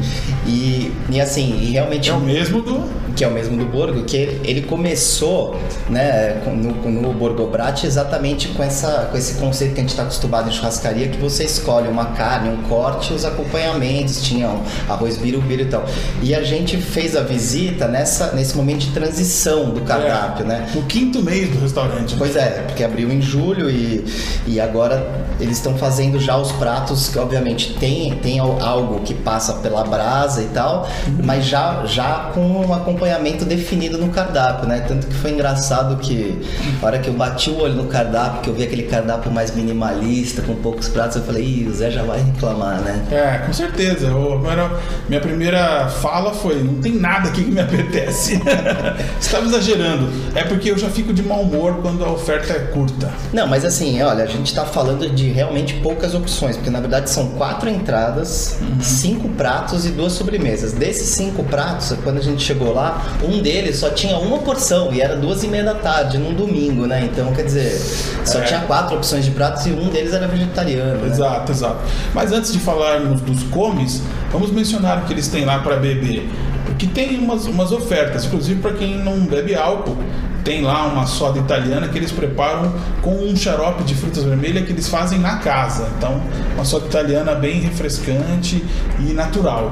e, 0.46 0.92
e 1.10 1.22
assim, 1.22 1.60
e 1.62 1.72
realmente 1.72 2.10
É 2.10 2.14
o 2.14 2.20
mesmo 2.20 2.62
do. 2.62 2.84
que 3.16 3.24
é 3.24 3.28
o 3.28 3.32
mesmo 3.32 3.58
do 3.58 3.66
Borgo, 3.66 4.04
que 4.04 4.16
ele, 4.18 4.42
ele 4.44 4.62
começou 4.62 5.56
né, 5.90 6.42
no, 6.46 6.90
no 6.90 7.14
Borgo 7.14 7.48
Brat 7.48 7.84
exatamente 7.84 8.48
com, 8.50 8.64
essa, 8.64 9.08
com 9.12 9.18
esse 9.18 9.36
conceito 9.36 9.74
que 9.74 9.80
a 9.80 9.84
gente 9.84 9.90
está 9.92 10.04
acostumado 10.04 10.50
em 10.50 10.52
churrascaria, 10.52 11.08
que 11.10 11.18
você 11.18 11.44
escolhe 11.44 11.88
uma 11.88 12.06
carne, 12.08 12.50
um 12.50 12.64
corte 12.64 13.12
e 13.12 13.16
os 13.16 13.26
acompanhamentos, 13.26 14.22
tinham 14.24 14.62
arroz 14.88 15.18
birubiru 15.18 15.62
e 15.62 15.66
tal. 15.66 15.86
E 16.24 16.34
a 16.34 16.44
gente 16.44 16.78
fez 16.78 17.16
a 17.16 17.22
visita 17.22 17.88
nessa, 17.88 18.32
nesse 18.34 18.56
momento 18.56 18.80
de 18.80 18.92
transição 18.92 19.70
do 19.72 19.82
cardápio, 19.82 20.46
né? 20.46 20.70
No 20.74 20.84
quinto 20.84 21.22
mês 21.22 21.50
do 21.50 21.60
restaurante. 21.60 22.12
né? 22.14 22.16
Pois 22.18 22.36
é, 22.36 22.64
porque 22.68 22.84
abriu 22.84 23.12
em 23.12 23.22
julho 23.22 23.70
e, 23.70 24.06
e 24.48 24.60
agora 24.60 25.06
eles 25.40 25.58
estão 25.58 25.78
fazendo 25.78 26.20
já 26.20 26.38
os 26.38 26.52
pratos 26.54 26.79
que 26.80 27.20
obviamente 27.20 27.74
tem, 27.80 28.12
tem 28.16 28.40
al- 28.40 28.58
algo 28.62 29.00
que 29.02 29.14
passa 29.14 29.54
pela 29.56 29.84
brasa 29.84 30.42
e 30.42 30.48
tal, 30.48 30.88
mas 31.24 31.46
já, 31.46 31.84
já 31.86 32.32
com 32.34 32.42
um 32.42 32.74
acompanhamento 32.74 33.46
definido 33.46 33.98
no 33.98 34.10
cardápio, 34.10 34.68
né? 34.68 34.84
Tanto 34.88 35.08
que 35.08 35.14
foi 35.16 35.32
engraçado 35.32 35.98
que 35.98 36.42
a 36.82 36.86
hora 36.86 37.00
que 37.00 37.08
eu 37.10 37.14
bati 37.14 37.50
o 37.50 37.60
olho 37.62 37.74
no 37.76 37.86
cardápio, 37.86 38.42
que 38.42 38.50
eu 38.50 38.54
vi 38.54 38.64
aquele 38.64 38.84
cardápio 38.84 39.32
mais 39.32 39.54
minimalista, 39.56 40.42
com 40.42 40.56
poucos 40.56 40.88
pratos, 40.88 41.18
eu 41.18 41.24
falei, 41.24 41.44
Ih, 41.44 41.68
o 41.68 41.74
Zé 41.74 41.92
já 41.92 42.04
vai 42.04 42.22
reclamar, 42.22 42.80
né? 42.82 43.04
É, 43.12 43.46
com 43.46 43.54
certeza. 43.54 44.08
Eu, 44.08 44.34
agora, 44.34 44.72
minha 45.08 45.22
primeira 45.22 45.88
fala 45.88 46.34
foi: 46.34 46.62
não 46.64 46.76
tem 46.76 46.94
nada 46.94 47.30
aqui 47.30 47.44
que 47.44 47.52
me 47.52 47.60
apetece. 47.62 48.40
Estava 49.20 49.46
exagerando. 49.46 50.10
É 50.36 50.44
porque 50.44 50.72
eu 50.72 50.78
já 50.78 50.90
fico 50.90 51.14
de 51.14 51.24
mau 51.24 51.42
humor 51.42 51.80
quando 51.82 52.04
a 52.04 52.10
oferta 52.12 52.54
é 52.54 52.60
curta. 52.60 53.10
Não, 53.34 53.48
mas 53.48 53.66
assim, 53.66 54.02
olha, 54.02 54.24
a 54.24 54.28
gente 54.28 54.54
tá 54.54 54.66
falando 54.66 55.10
de 55.10 55.30
realmente 55.30 55.76
poucas 55.76 56.14
opções, 56.14 56.56
porque 56.56 56.69
na 56.70 56.80
verdade 56.80 57.10
são 57.10 57.28
quatro 57.32 57.70
entradas, 57.70 58.58
cinco 58.82 59.30
pratos 59.30 59.86
e 59.86 59.90
duas 59.90 60.14
sobremesas. 60.14 60.74
Desses 60.74 61.10
cinco 61.10 61.44
pratos, 61.44 61.94
quando 62.04 62.18
a 62.18 62.22
gente 62.22 62.44
chegou 62.44 62.74
lá, 62.74 63.02
um 63.24 63.42
deles 63.42 63.78
só 63.78 63.90
tinha 63.90 64.18
uma 64.18 64.40
porção 64.40 64.94
e 64.94 65.02
era 65.02 65.16
duas 65.16 65.44
e 65.44 65.48
meia 65.48 65.64
da 65.64 65.76
tarde, 65.76 66.18
num 66.18 66.34
domingo, 66.34 66.86
né? 66.86 67.08
Então, 67.12 67.34
quer 67.34 67.44
dizer, 67.44 67.80
só 68.26 68.40
É. 68.40 68.44
tinha 68.44 68.62
quatro 68.62 68.96
opções 68.96 69.26
de 69.26 69.32
pratos 69.32 69.66
e 69.66 69.72
um 69.72 69.90
deles 69.90 70.14
era 70.14 70.28
vegetariano, 70.28 71.02
né? 71.02 71.08
Exato, 71.08 71.52
exato. 71.52 71.80
Mas 72.14 72.32
antes 72.32 72.52
de 72.52 72.60
falarmos 72.60 73.22
dos 73.22 73.44
comes, 73.44 74.02
vamos 74.32 74.52
mencionar 74.52 75.00
o 75.00 75.06
que 75.06 75.14
eles 75.14 75.28
têm 75.28 75.46
lá 75.46 75.60
para 75.60 75.76
beber. 75.78 76.30
Porque 76.66 76.86
tem 76.88 77.18
umas, 77.18 77.46
umas 77.46 77.72
ofertas, 77.72 78.26
inclusive 78.26 78.62
para 78.62 78.74
quem 78.74 78.98
não 78.98 79.20
bebe 79.22 79.56
álcool. 79.56 79.98
Tem 80.44 80.62
lá 80.62 80.86
uma 80.86 81.06
soda 81.06 81.40
italiana 81.40 81.88
que 81.88 81.98
eles 81.98 82.12
preparam 82.12 82.74
com 83.02 83.12
um 83.16 83.36
xarope 83.36 83.84
de 83.84 83.96
frutas 83.96 84.24
vermelhas 84.24 84.66
que 84.66 84.72
eles 84.72 84.88
fazem 84.88 85.20
na 85.20 85.38
casa. 85.38 85.88
Então, 85.98 86.22
uma 86.56 86.66
soda 86.66 86.86
italiana 86.88 87.36
bem 87.36 87.60
refrescante 87.60 88.64
e 89.00 89.14
natural. 89.14 89.72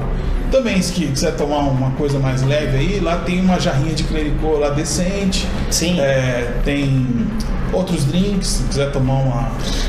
Também, 0.50 0.80
se 0.80 0.92
quiser 0.92 1.32
tomar 1.36 1.58
uma 1.58 1.90
coisa 1.92 2.18
mais 2.18 2.42
leve 2.42 2.76
aí, 2.78 3.00
lá 3.00 3.16
tem 3.18 3.40
uma 3.40 3.60
jarrinha 3.60 3.94
de 3.94 4.04
clericô 4.04 4.56
lá 4.56 4.70
decente. 4.70 5.46
Sim. 5.70 6.00
É, 6.00 6.52
tem 6.64 7.06
outros 7.72 8.04
drinks, 8.06 8.48
se 8.48 8.62
quiser 8.64 8.90
tomar 8.90 9.14
uma, 9.14 9.34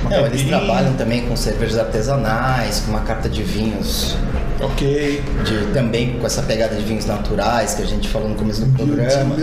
uma 0.01 0.09
Não, 0.09 0.17
eles 0.17 0.41
caipirinha. 0.41 0.57
trabalham 0.57 0.93
também 0.95 1.25
com 1.25 1.35
cervejas 1.37 1.79
artesanais, 1.79 2.81
com 2.81 2.91
uma 2.91 2.99
carta 3.01 3.29
de 3.29 3.41
vinhos, 3.41 4.17
Ok. 4.61 5.23
de, 5.45 5.73
também 5.73 6.17
com 6.19 6.25
essa 6.25 6.41
pegada 6.43 6.75
de 6.75 6.83
vinhos 6.83 7.05
naturais 7.05 7.75
que 7.75 7.83
a 7.83 7.85
gente 7.85 8.07
falou 8.09 8.27
no 8.29 8.35
começo 8.35 8.65
do 8.65 8.77
programa. 8.77 9.35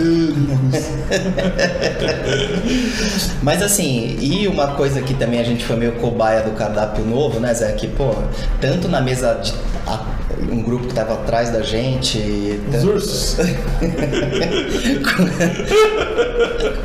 Mas 3.41 3.61
assim, 3.61 4.17
e 4.19 4.47
uma 4.47 4.67
coisa 4.75 5.01
que 5.01 5.13
também 5.13 5.39
a 5.39 5.43
gente 5.43 5.65
foi 5.65 5.75
meio 5.75 5.93
cobaia 5.93 6.41
do 6.41 6.51
cardápio 6.51 7.05
novo, 7.05 7.39
né, 7.39 7.53
Zé? 7.53 7.71
Que, 7.73 7.87
pô, 7.87 8.13
tanto 8.61 8.87
na 8.87 9.01
mesa 9.01 9.33
de. 9.35 9.53
a- 9.85 10.05
um 10.51 10.61
grupo 10.61 10.87
que 10.87 10.93
tava 10.93 11.13
atrás 11.13 11.49
da 11.49 11.61
gente. 11.61 12.19
Os 12.67 12.71
tanto- 12.71 12.87
ursos. 12.93 13.37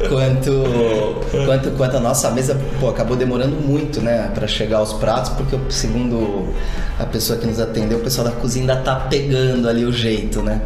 quanto, 0.09 0.65
quanto, 1.47 1.71
quanto 1.73 1.97
a 1.97 2.01
nossa 2.01 2.31
mesa, 2.31 2.59
pô, 2.81 2.89
acabou 2.89 3.17
demorando 3.17 3.57
muito, 3.57 4.01
né, 4.01 4.31
para 4.35 4.47
chegar 4.47 4.79
aos 4.79 4.93
pratos, 4.95 5.31
porque 5.31 5.59
segundo 5.71 6.49
a 6.99 7.05
pessoa 7.05 7.39
que 7.39 7.47
nos 7.47 7.61
atendeu, 7.61 7.99
o 7.99 8.03
pessoal 8.03 8.27
da 8.29 8.33
cozinha 8.33 8.63
ainda 8.63 8.77
tá 8.83 8.95
pegando 8.97 9.69
ali 9.69 9.85
o 9.85 9.93
jeito, 9.93 10.43
né? 10.43 10.61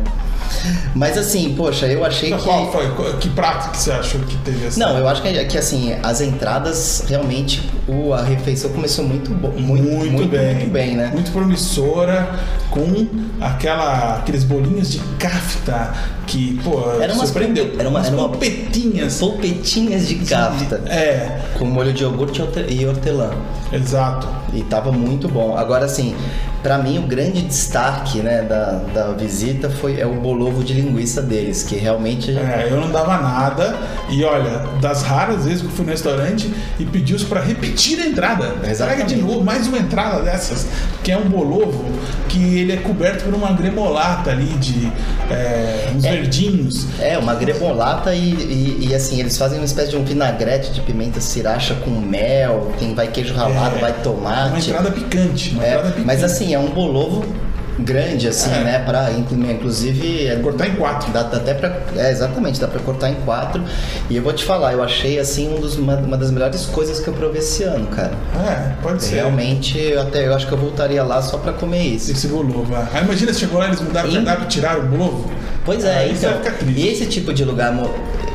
Mas 0.94 1.16
assim, 1.18 1.54
poxa, 1.54 1.87
eu 1.87 2.04
achei 2.04 2.32
que 2.32 2.42
Qual 2.42 2.70
foi? 2.72 2.87
Que 3.20 3.28
prato 3.30 3.70
que 3.70 3.76
você 3.78 3.90
achou 3.92 4.20
que 4.22 4.37
teve 4.38 4.66
essa? 4.66 4.78
não, 4.80 4.96
eu 4.98 5.06
acho 5.09 5.22
que, 5.22 5.44
que 5.44 5.59
assim, 5.59 5.94
as 6.02 6.20
entradas 6.20 7.04
realmente 7.09 7.62
o, 7.87 8.12
a 8.12 8.22
refeição 8.22 8.70
começou 8.70 9.04
muito 9.04 9.30
muito, 9.30 9.62
muito, 9.62 10.12
muito, 10.12 10.28
bem. 10.30 10.54
muito 10.56 10.70
bem, 10.70 10.94
né? 10.96 11.11
Muito 11.12 11.30
promissora, 11.30 12.28
com 12.70 13.06
aquela, 13.40 14.16
aqueles 14.16 14.44
bolinhos 14.44 14.90
de 14.90 14.98
kafta 15.18 15.92
que, 16.26 16.59
pô, 16.64 16.80
Era 17.00 17.12
umas 17.14 17.28
surpreendeu. 17.28 17.72
era 17.78 17.88
uma- 17.88 17.98
umas 18.00 18.06
era 18.09 18.16
uma- 18.16 18.28
polpetinhas. 18.28 19.18
Polpetinhas 19.18 20.09
de 20.09 20.16
kafta 20.16 20.82
É, 20.87 21.40
com 21.59 21.64
molho 21.64 21.92
de 21.92 22.02
iogurte 22.02 22.42
e 22.68 22.85
hortelã. 22.87 23.30
Exato. 23.72 24.29
E 24.52 24.62
tava 24.62 24.92
muito 24.92 25.29
bom. 25.29 25.57
Agora, 25.57 25.85
assim, 25.85 26.14
pra 26.62 26.79
mim 26.79 26.98
o 26.98 27.02
grande 27.02 27.42
destaque 27.42 28.18
né, 28.18 28.42
da, 28.42 28.81
da 28.92 29.12
visita 29.12 29.68
foi 29.70 30.00
é 30.00 30.07
o 30.07 30.14
bolovo 30.14 30.64
de 30.64 30.72
linguiça 30.72 31.22
deles, 31.22 31.62
que 31.62 31.76
realmente. 31.76 32.31
É, 32.37 32.68
eu 32.70 32.81
não 32.81 32.90
dava 32.90 33.18
nada. 33.18 33.76
E 34.09 34.24
olha, 34.24 34.64
das 34.81 35.02
raras 35.02 35.44
vezes 35.44 35.61
que 35.61 35.66
eu 35.66 35.70
fui 35.70 35.85
no 35.85 35.90
restaurante 35.90 36.52
e 36.79 36.85
pedi-os 36.85 37.24
pra 37.24 37.40
repetir 37.40 38.00
a 38.00 38.07
entrada. 38.07 38.57
Exatamente. 38.64 38.76
Traga 38.76 39.05
de 39.05 39.16
novo 39.16 39.42
mais 39.42 39.66
uma 39.66 39.79
entrada 39.79 40.22
dessas, 40.22 40.66
que 41.02 41.11
é 41.12 41.16
um 41.18 41.29
bolovo 41.29 41.85
que 42.29 42.59
ele 42.59 42.72
é 42.72 42.76
coberto 42.76 43.24
por 43.24 43.35
uma 43.35 43.52
gremolata 43.52 44.31
ali 44.31 44.46
de 44.59 44.92
é, 45.31 45.90
uns 45.94 46.05
É. 46.05 46.11
verdinhos. 46.12 46.87
É, 47.00 47.18
uma 47.18 47.35
gremolata 47.35 48.14
e, 48.14 48.20
e, 48.20 48.88
e, 48.88 48.94
assim, 48.94 49.20
eles 49.20 49.37
fazem 49.37 49.59
uma 49.59 49.64
espécie 49.64 49.90
de 49.90 49.96
um 49.96 50.05
vinagrete 50.05 50.72
de 50.72 50.81
pimenta 50.81 51.20
siracha 51.20 51.74
com 51.76 51.90
mel, 51.90 52.72
tem 52.79 52.94
vai 52.94 53.09
queijo 53.09 53.35
ralado, 53.35 53.56
É, 53.57 53.81
vai 53.81 53.90
Uma 53.92 53.92
tomate. 54.03 54.71
entrada 54.71 54.90
picante. 54.90 55.51
Uma 55.55 55.64
É, 55.64 55.69
entrada 55.69 55.88
picante. 55.88 56.07
mas 56.07 56.23
assim, 56.25 56.55
é 56.55 56.59
um 56.59 56.69
bolovo 56.71 57.25
grande, 57.79 58.27
assim, 58.27 58.51
É. 58.55 58.61
né? 58.64 58.79
Pra, 58.87 59.11
inclu- 59.12 59.51
inclusive. 59.51 60.27
é- 60.27 60.37
Cortar 60.37 60.66
em 60.66 60.77
quatro. 60.77 61.12
Dá, 61.12 61.23
dá 61.25 61.37
até 61.37 61.53
pra. 61.53 61.79
É, 61.97 62.11
exatamente, 62.11 62.59
dá 62.59 62.66
pra 62.66 62.81
cortar 62.81 63.11
em 63.11 63.16
quatro. 63.16 63.62
E 64.09 64.16
eu 64.16 64.23
vou 64.23 64.33
te 64.33 64.45
falar, 64.45 64.73
eu 64.73 64.83
achei 64.83 65.19
assim 65.19 65.55
um 65.55 65.61
dos, 65.61 65.77
uma, 65.77 65.95
uma 65.97 66.16
das 66.16 66.31
melhores 66.31 66.64
coisas 66.66 67.01
que 67.01 67.09
eu 67.09 67.12
provei 67.14 67.40
esse 67.40 67.64
ano, 67.64 67.87
cara. 67.88 68.12
É, 68.49 68.73
pode 68.83 69.03
ser. 69.05 69.16
Realmente, 69.16 69.79
eu 69.79 70.01
até 70.01 70.27
eu 70.27 70.35
acho 70.35 70.47
que 70.47 70.53
eu 70.53 70.59
voltaria 70.59 71.03
lá 71.05 71.21
só 71.21 71.37
pra 71.37 71.53
comer 71.53 71.83
isso. 71.83 72.11
Esse 72.12 72.29
bolovo. 72.29 72.75
Aí 72.95 73.03
imagina 73.05 73.33
se 73.35 73.40
chegou 73.40 73.59
lá 73.59 73.66
eles 73.66 73.81
mudaram 73.83 74.09
o 74.09 74.12
cardápio 74.12 74.47
tiraram 74.49 74.81
o 74.81 74.87
bolovo. 74.87 75.31
Pois 75.64 75.85
é, 75.85 76.09
você 76.09 76.27
então. 76.29 76.40
E 76.75 76.88
esse 76.88 77.05
tipo 77.07 77.35
de 77.35 77.45
lugar 77.45 77.73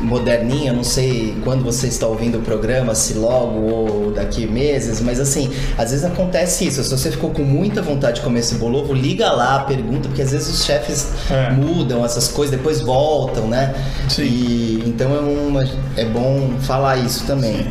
mo- 0.01 0.21
moderninho, 0.21 0.67
eu 0.67 0.73
não 0.75 0.83
sei 0.83 1.35
quando 1.43 1.63
você 1.63 1.87
está 1.87 2.07
ouvindo 2.07 2.37
o 2.37 2.41
programa, 2.41 2.93
se 2.95 3.13
logo 3.13 3.59
ou 3.59 4.11
daqui 4.11 4.45
meses, 4.47 5.01
mas 5.01 5.19
assim, 5.19 5.49
às 5.77 5.91
vezes 5.91 6.05
acontece 6.05 6.67
isso. 6.67 6.83
Se 6.83 6.89
você 6.91 7.11
ficou 7.11 7.31
com 7.31 7.43
muita 7.43 7.81
vontade 7.81 8.15
de 8.17 8.21
comer 8.21 8.39
esse 8.41 8.55
bolovo, 8.55 8.93
liga 8.93 9.31
lá, 9.31 9.59
pergunta, 9.59 10.07
porque 10.07 10.21
às 10.21 10.31
vezes 10.31 10.47
os 10.49 10.65
chefes 10.65 11.07
É. 11.29 11.49
mudam 11.51 12.03
essas 12.05 12.27
coisas, 12.27 12.55
depois 12.55 12.81
voltam, 12.81 13.47
né? 13.47 13.73
Sim. 14.09 14.23
E 14.23 14.83
então 14.85 15.13
é, 15.15 15.19
uma, 15.19 15.63
é 15.97 16.05
bom 16.05 16.51
falar 16.61 16.97
isso 16.97 17.25
também. 17.25 17.67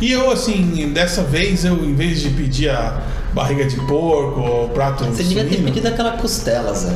E 0.00 0.10
eu, 0.12 0.30
assim, 0.30 0.90
dessa 0.92 1.22
vez, 1.22 1.64
eu, 1.64 1.74
em 1.84 1.94
vez 1.94 2.20
de 2.20 2.30
pedir 2.30 2.70
a 2.70 3.02
barriga 3.32 3.64
de 3.64 3.76
porco 3.86 4.40
ou 4.40 4.68
prato 4.70 5.04
Você 5.04 5.22
devia 5.22 5.44
ter 5.44 5.62
pedido 5.62 5.86
aquela 5.88 6.12
costela, 6.12 6.74
Zé. 6.74 6.92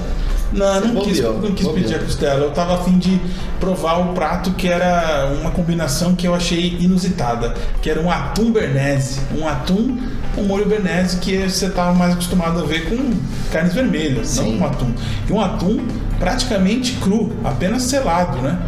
Não, 0.55 0.81
não 0.81 1.03
quis, 1.03 1.21
não 1.21 1.53
quis 1.53 1.69
pedir 1.69 1.97
a 1.97 1.99
costela. 1.99 2.45
Eu 2.45 2.51
tava 2.53 2.75
afim 2.75 2.99
de 2.99 3.21
provar 3.59 3.99
o 3.99 4.15
prato 4.15 4.53
que 4.53 4.69
era 4.69 5.31
uma 5.41 5.51
combinação 5.51 6.15
que 6.15 6.27
eu 6.27 6.35
achei 6.35 6.77
inusitada, 6.81 7.55
que 7.83 7.91
era 7.91 8.01
um 8.01 8.11
atum 8.11 8.53
bernese. 8.53 9.21
Um 9.37 9.47
atum 9.49 9.99
com 10.35 10.43
molho 10.43 10.67
bernese 10.67 11.19
que 11.19 11.49
você 11.49 11.69
tava 11.71 11.95
mais 11.95 12.13
acostumado 12.13 12.61
a 12.61 12.65
ver 12.65 12.89
com 12.89 13.13
carnes 13.51 13.75
vermelhas, 13.75 14.29
Sim. 14.29 14.53
não 14.53 14.59
com 14.59 14.67
atum. 14.67 14.93
E 15.29 15.33
um 15.33 15.41
atum 15.41 15.87
praticamente 16.19 16.93
cru, 16.95 17.33
apenas 17.45 17.83
selado, 17.85 18.39
né? 18.39 18.59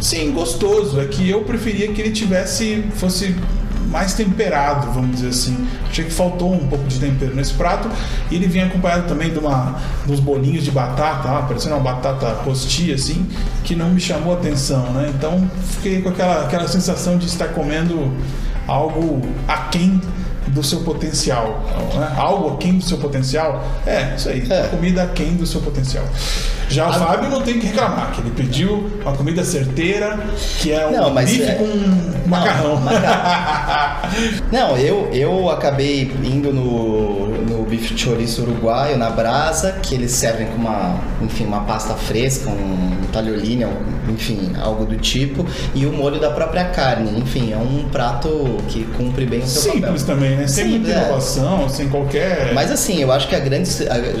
Sim, 0.00 0.32
gostoso. 0.32 1.00
É 1.00 1.06
que 1.06 1.28
eu 1.28 1.42
preferia 1.42 1.88
que 1.88 2.00
ele 2.00 2.10
tivesse 2.10 2.84
fosse 2.94 3.34
mais 3.94 4.12
temperado, 4.12 4.90
vamos 4.90 5.12
dizer 5.12 5.28
assim. 5.28 5.68
Achei 5.88 6.04
que 6.04 6.10
faltou 6.10 6.52
um 6.52 6.66
pouco 6.66 6.84
de 6.88 6.98
tempero 6.98 7.32
nesse 7.32 7.54
prato. 7.54 7.88
E 8.28 8.34
ele 8.34 8.48
vinha 8.48 8.66
acompanhado 8.66 9.06
também 9.06 9.30
de 9.30 9.38
uma 9.38 9.76
dos 10.04 10.18
bolinhos 10.18 10.64
de 10.64 10.72
batata, 10.72 11.28
parecendo 11.46 11.76
uma 11.76 11.92
batata 11.92 12.26
rostia 12.44 12.96
assim, 12.96 13.24
que 13.62 13.76
não 13.76 13.90
me 13.90 14.00
chamou 14.00 14.34
a 14.34 14.36
atenção, 14.36 14.90
né? 14.90 15.12
Então 15.16 15.48
fiquei 15.76 16.02
com 16.02 16.08
aquela, 16.08 16.42
aquela 16.42 16.66
sensação 16.66 17.16
de 17.16 17.26
estar 17.26 17.46
comendo 17.50 18.12
algo 18.66 19.22
aquém 19.46 20.00
do 20.54 20.62
seu 20.62 20.80
potencial. 20.80 21.60
né? 21.94 22.14
Algo 22.16 22.54
aquém 22.54 22.78
do 22.78 22.84
seu 22.84 22.96
potencial. 22.98 23.62
É, 23.86 24.14
isso 24.16 24.28
aí. 24.28 24.46
É. 24.48 24.68
Comida 24.68 25.02
aquém 25.02 25.34
do 25.34 25.46
seu 25.46 25.60
potencial. 25.60 26.04
Já 26.68 26.86
o 26.86 26.90
A- 26.90 26.94
Fábio 26.94 27.28
não 27.28 27.42
tem 27.42 27.58
que 27.60 27.66
reclamar, 27.66 28.12
que 28.12 28.20
ele 28.22 28.30
pediu 28.30 28.90
uma 29.02 29.12
comida 29.12 29.44
certeira, 29.44 30.18
que 30.60 30.72
é 30.72 30.86
um 30.86 30.92
Não, 30.92 31.14
bife 31.14 31.42
é- 31.42 31.54
com 31.56 32.28
macarrão. 32.28 32.80
Não, 34.50 34.76
eu, 34.76 35.08
eu 35.12 35.50
acabei 35.50 36.10
indo 36.24 36.52
no, 36.52 37.26
no 37.44 37.64
bife 37.64 37.96
chouriço 37.98 38.42
uruguaio, 38.42 38.96
na 38.96 39.10
brasa, 39.10 39.72
que 39.82 39.94
eles 39.94 40.12
servem 40.12 40.46
com 40.46 40.54
uma, 40.56 40.96
enfim, 41.20 41.44
uma 41.44 41.60
pasta 41.62 41.94
fresca, 41.94 42.48
um 42.48 42.96
talholine, 43.12 43.66
enfim, 44.08 44.52
algo 44.60 44.84
do 44.86 44.96
tipo, 44.96 45.44
e 45.74 45.84
o 45.86 45.92
molho 45.92 46.18
da 46.20 46.30
própria 46.30 46.64
carne. 46.66 47.18
Enfim, 47.20 47.52
é 47.52 47.56
um 47.56 47.88
prato 47.90 48.28
que 48.68 48.84
cumpre 48.96 49.26
bem 49.26 49.40
o 49.40 49.46
seu 49.46 49.72
Simples 49.72 50.02
papel. 50.02 50.16
também, 50.16 50.36
né? 50.36 50.43
Sem 50.48 50.68
muita 50.68 50.90
é. 50.90 50.98
inovação, 50.98 51.68
sem 51.68 51.88
qualquer. 51.88 52.52
Mas 52.54 52.70
assim, 52.70 53.00
eu 53.00 53.10
acho 53.12 53.28
que 53.28 53.34
a 53.34 53.40
grande. 53.40 53.70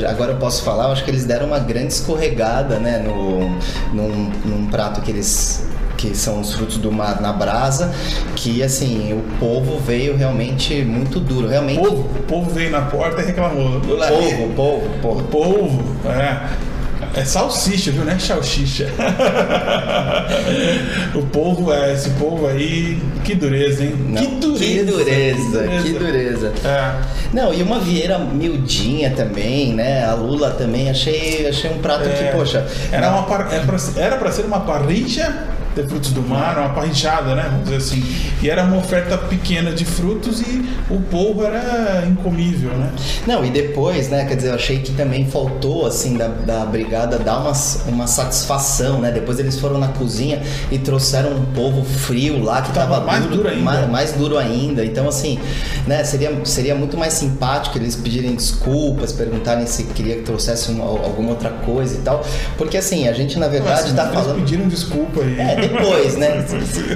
Agora 0.08 0.32
eu 0.32 0.36
posso 0.38 0.62
falar, 0.62 0.84
eu 0.84 0.92
acho 0.92 1.04
que 1.04 1.10
eles 1.10 1.24
deram 1.24 1.46
uma 1.46 1.58
grande 1.58 1.92
escorregada, 1.92 2.78
né? 2.78 2.98
No, 2.98 3.48
num, 3.92 4.30
num 4.44 4.66
prato 4.66 5.00
que 5.00 5.10
eles. 5.10 5.66
Que 5.96 6.14
são 6.14 6.40
os 6.40 6.52
frutos 6.52 6.76
do 6.76 6.92
mar 6.92 7.20
na 7.22 7.32
brasa, 7.32 7.94
que 8.36 8.62
assim, 8.62 9.14
o 9.14 9.38
povo 9.38 9.78
veio 9.78 10.14
realmente 10.16 10.82
muito 10.82 11.18
duro. 11.18 11.48
Realmente. 11.48 11.78
o 11.78 11.82
povo, 11.82 12.02
o 12.02 12.22
povo 12.24 12.50
veio 12.50 12.70
na 12.70 12.82
porta 12.82 13.22
e 13.22 13.26
reclamou. 13.26 13.80
Povo, 13.80 14.52
povo, 14.54 14.86
O 14.86 15.00
povo. 15.00 15.22
povo, 15.28 15.82
é. 16.10 16.73
É 17.14 17.24
salsicha, 17.24 17.92
viu? 17.92 18.04
Não 18.04 18.12
é 18.12 18.18
salsicha. 18.18 18.88
o 21.14 21.22
povo, 21.26 21.72
é, 21.72 21.92
esse 21.92 22.10
povo 22.10 22.46
aí, 22.46 22.98
que 23.24 23.34
dureza, 23.34 23.84
hein? 23.84 23.94
Não, 24.08 24.22
que 24.22 24.28
dureza. 24.36 24.64
Que 24.74 24.84
dureza, 24.84 25.68
que 25.82 25.92
dureza. 25.92 26.52
É. 26.64 26.94
Não, 27.32 27.52
e 27.54 27.62
uma 27.62 27.78
vieira 27.78 28.18
miudinha 28.18 29.10
também, 29.10 29.72
né? 29.74 30.04
A 30.04 30.14
Lula 30.14 30.50
também, 30.50 30.90
achei, 30.90 31.46
achei 31.46 31.70
um 31.70 31.78
prato 31.78 32.08
É, 32.08 32.12
que, 32.12 32.36
poxa. 32.36 32.66
Era, 32.90 33.10
na- 33.10 33.20
uma 33.20 33.34
era, 33.52 33.64
pra, 33.64 33.76
era 33.96 34.16
pra 34.16 34.32
ser 34.32 34.42
uma 34.42 34.60
parrilla 34.60 35.53
de 35.74 35.82
frutos 35.88 36.12
do 36.12 36.22
mar, 36.22 36.56
uma 36.58 36.70
parrinchada, 36.70 37.34
né? 37.34 37.44
Vamos 37.50 37.64
dizer 37.64 37.76
assim. 37.76 38.02
E 38.42 38.48
era 38.50 38.62
uma 38.64 38.76
oferta 38.78 39.16
pequena 39.18 39.72
de 39.72 39.84
frutos 39.84 40.40
e 40.40 40.68
o 40.90 41.00
polvo 41.00 41.44
era 41.44 42.04
incomível, 42.06 42.70
né? 42.72 42.90
Não, 43.26 43.44
e 43.44 43.50
depois, 43.50 44.08
né, 44.08 44.24
quer 44.24 44.36
dizer, 44.36 44.48
eu 44.50 44.54
achei 44.54 44.78
que 44.80 44.92
também 44.92 45.26
faltou, 45.26 45.86
assim, 45.86 46.16
da, 46.16 46.28
da 46.28 46.64
brigada 46.66 47.18
dar 47.18 47.38
uma, 47.40 47.52
uma 47.88 48.06
satisfação, 48.06 49.00
né? 49.00 49.10
Depois 49.10 49.38
eles 49.38 49.58
foram 49.58 49.78
na 49.78 49.88
cozinha 49.88 50.42
e 50.70 50.78
trouxeram 50.78 51.30
um 51.32 51.44
polvo 51.46 51.84
frio 51.84 52.42
lá 52.42 52.62
que 52.62 52.72
Tava 52.72 52.94
tava, 52.96 53.06
mais 53.06 53.24
duro 53.26 53.48
ainda. 53.48 53.62
Mais, 53.62 53.90
mais 53.90 54.12
duro 54.12 54.38
ainda. 54.38 54.84
Então, 54.84 55.08
assim, 55.08 55.38
né, 55.86 56.04
seria, 56.04 56.32
seria 56.44 56.74
muito 56.74 56.96
mais 56.96 57.14
simpático 57.14 57.78
eles 57.78 57.96
pedirem 57.96 58.34
desculpas, 58.34 59.12
perguntarem 59.12 59.66
se 59.66 59.84
queria 59.84 60.16
que 60.16 60.22
trouxesse 60.22 60.70
uma- 60.70 60.84
alguma 60.84 61.30
outra 61.30 61.50
coisa 61.50 61.94
e 61.96 61.98
tal. 62.02 62.24
Porque, 62.56 62.76
assim, 62.76 63.08
a 63.08 63.12
gente, 63.12 63.38
na 63.38 63.48
verdade, 63.48 63.80
Assim, 63.84 63.94
tá 63.94 64.04
eles 64.04 64.14
falando. 64.14 64.36
pediram 64.36 64.68
desculpa 64.68 65.20
aí. 65.22 65.40
É, 65.40 65.63
depois, 65.68 66.16
né? 66.16 66.44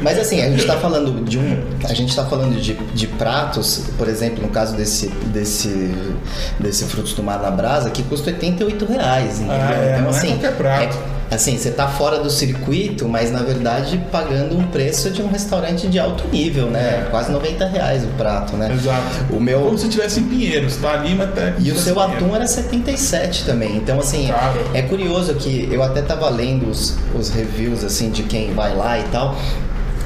Mas 0.03 0.19
assim, 0.19 0.41
a 0.41 0.51
gente 0.51 0.67
tá 0.67 0.77
falando 0.79 1.25
de 1.25 1.39
um. 1.39 1.63
A 1.89 1.95
gente 1.95 2.15
tá 2.15 2.25
falando 2.27 2.61
de, 2.61 2.75
de 2.75 3.07
pratos, 3.07 3.85
por 3.97 4.09
exemplo, 4.09 4.43
no 4.43 4.49
caso 4.49 4.77
desse, 4.77 5.09
desse, 5.33 5.95
desse 6.59 6.85
frutos 6.85 7.13
do 7.15 7.23
mar 7.23 7.41
na 7.41 7.51
brasa, 7.51 7.91
que 7.91 8.03
custa 8.03 8.31
88 8.31 8.85
reais. 8.87 9.41
Ah, 9.49 9.73
é, 9.75 9.91
então, 9.93 10.01
não 10.03 10.07
é 10.09 10.11
assim, 10.11 10.29
qualquer 10.31 10.57
prato. 10.57 10.97
é- 11.15 11.18
assim, 11.31 11.57
você 11.57 11.71
tá 11.71 11.89
fora 11.89 12.19
do 12.19 12.31
circuito, 12.31 13.09
mas 13.09 13.31
na 13.31 13.43
verdade 13.43 13.99
pagando 14.11 14.57
um 14.57 14.65
preço 14.65 15.11
de 15.11 15.23
um 15.23 15.29
restaurante 15.29 15.89
de 15.89 15.99
alto 15.99 16.27
nível, 16.29 16.67
né? 16.71 17.05
É. 17.07 17.11
Quase 17.11 17.31
90 17.31 17.67
reais 17.67 18.05
o 18.05 18.09
prato, 18.09 18.57
né? 18.57 18.73
Exato. 18.73 19.35
O 19.35 19.41
meu. 19.41 19.61
Como 19.61 19.79
se 19.79 19.89
tivesse 19.89 20.21
em 20.21 20.25
Pinheiros, 20.25 20.77
tá 20.77 20.93
ali, 20.93 21.15
mas 21.15 21.35
tá 21.35 21.55
E 21.59 21.71
o 21.71 21.79
seu 21.79 21.99
atum 22.01 22.35
era 22.35 22.47
77 22.47 23.45
também. 23.45 23.77
Então, 23.77 23.99
assim, 23.99 24.29
Caro. 24.29 24.61
é 24.73 24.83
curioso 24.83 25.35
que 25.35 25.69
eu 25.71 25.83
até 25.83 26.03
tava 26.03 26.29
lendo 26.29 26.69
os, 26.71 26.97
os 27.15 27.31
reviews, 27.31 27.85
assim, 27.85 28.11
de 28.11 28.23
quem 28.23 28.55
vai 28.55 28.75
lá 28.75 28.99
e 28.99 29.05
tal. 29.05 29.37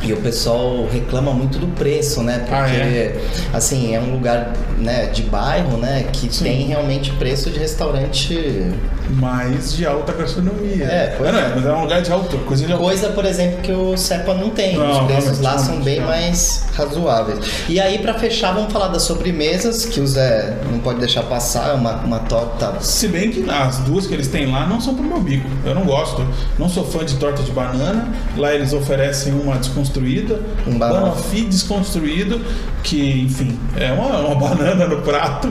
E 0.04 0.12
o 0.12 0.16
pessoal 0.16 0.86
reclama 0.92 1.32
muito 1.32 1.58
do 1.58 1.68
preço, 1.68 2.22
né? 2.22 2.38
Porque, 2.40 2.54
Ah, 2.54 2.68
é? 2.68 3.20
assim, 3.52 3.94
é 3.94 4.00
um 4.00 4.12
lugar 4.12 4.52
né, 4.78 5.06
de 5.06 5.22
bairro, 5.22 5.76
né? 5.76 6.06
Que 6.12 6.32
Sim. 6.32 6.44
tem 6.44 6.66
realmente 6.66 7.12
preço 7.12 7.50
de 7.50 7.58
restaurante. 7.60 8.72
mais 9.10 9.74
de 9.76 9.84
alta 9.86 10.12
gastronomia. 10.12 10.84
É, 10.86 11.14
pois 11.18 11.30
não, 11.32 11.38
é. 11.38 11.48
mas 11.54 11.66
é 11.66 11.72
um 11.72 11.82
lugar 11.82 12.00
de 12.02 12.10
alto, 12.10 12.38
coisa 12.38 12.64
de 12.66 12.72
alto. 12.72 12.82
Coisa, 12.84 13.08
por 13.10 13.24
exemplo, 13.26 13.58
que 13.60 13.70
o 13.72 13.96
Cepa 13.96 14.32
não 14.34 14.50
tem. 14.50 14.76
Não, 14.76 14.90
Os 15.02 15.06
preços 15.12 15.40
lá 15.40 15.58
são 15.58 15.80
bem 15.82 16.00
não. 16.00 16.06
mais 16.08 16.64
razoáveis. 16.74 17.38
E 17.68 17.78
aí, 17.78 17.98
pra 17.98 18.14
fechar, 18.14 18.52
vamos 18.54 18.72
falar 18.72 18.88
das 18.88 19.02
sobremesas, 19.02 19.84
que 19.84 20.00
o 20.00 20.06
Zé 20.06 20.56
não 20.70 20.78
pode 20.78 20.98
deixar 21.00 21.22
passar. 21.24 21.70
É 21.70 21.72
uma, 21.74 21.92
uma 21.96 22.18
torta 22.20 22.74
Se 22.80 23.06
bem 23.08 23.30
que 23.30 23.44
as 23.50 23.78
duas 23.80 24.06
que 24.06 24.14
eles 24.14 24.28
têm 24.28 24.50
lá 24.50 24.66
não 24.66 24.80
são 24.80 24.94
pro 24.94 25.04
meu 25.04 25.20
bico. 25.20 25.48
Eu 25.64 25.74
não 25.74 25.84
gosto. 25.84 26.26
Não 26.58 26.68
sou 26.68 26.84
fã 26.84 27.04
de 27.04 27.16
torta 27.16 27.42
de 27.42 27.50
banana. 27.52 28.08
Lá 28.36 28.52
eles 28.54 28.72
oferecem 28.72 29.32
uma 29.34 29.58
desconstruída, 29.92 30.40
Um 30.66 30.72
um 30.74 30.78
banoffee. 30.78 31.44
desconstruído, 31.44 32.40
que, 32.82 33.22
enfim, 33.22 33.58
é 33.76 33.92
uma, 33.92 34.18
uma 34.26 34.34
banana 34.34 34.86
no 34.86 35.02
prato 35.02 35.48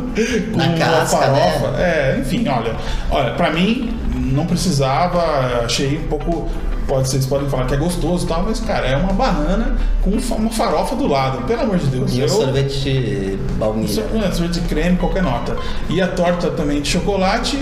com 0.52 0.58
Na 0.58 0.66
uma 0.68 0.78
casca, 0.78 1.18
né? 1.28 1.52
farofa. 1.52 1.82
É, 1.82 2.18
enfim, 2.20 2.48
olha. 2.48 2.76
Olha, 3.10 3.34
pra 3.34 3.52
mim 3.52 3.94
não 4.16 4.46
precisava, 4.46 5.64
achei 5.66 5.98
um 5.98 6.08
pouco 6.08 6.50
Pode, 6.88 7.08
vocês 7.08 7.26
podem 7.26 7.48
falar 7.48 7.68
que 7.68 7.76
é 7.76 7.78
gostoso 7.78 8.26
e 8.26 8.28
tal, 8.28 8.44
mas, 8.44 8.60
cara, 8.60 8.86
é 8.86 8.98
uma 8.98 9.14
banana 9.14 9.78
com 10.02 10.10
uma 10.36 10.50
farofa 10.50 10.94
do 10.96 11.08
lado, 11.08 11.44
pelo 11.46 11.62
amor 11.62 11.78
de 11.78 11.86
Deus. 11.86 12.12
e 12.14 12.18
um 12.18 12.22
Eu- 12.24 12.28
sorvete 12.30 13.40
baunilha. 13.58 13.88
Sor- 13.88 14.04
é, 14.16 14.32
sorvete 14.32 14.60
de 14.60 14.68
creme, 14.68 14.98
qualquer 14.98 15.24
nota. 15.24 15.56
E 15.88 16.02
a 16.02 16.08
torta 16.08 16.50
também 16.50 16.82
de 16.82 16.90
chocolate, 16.90 17.56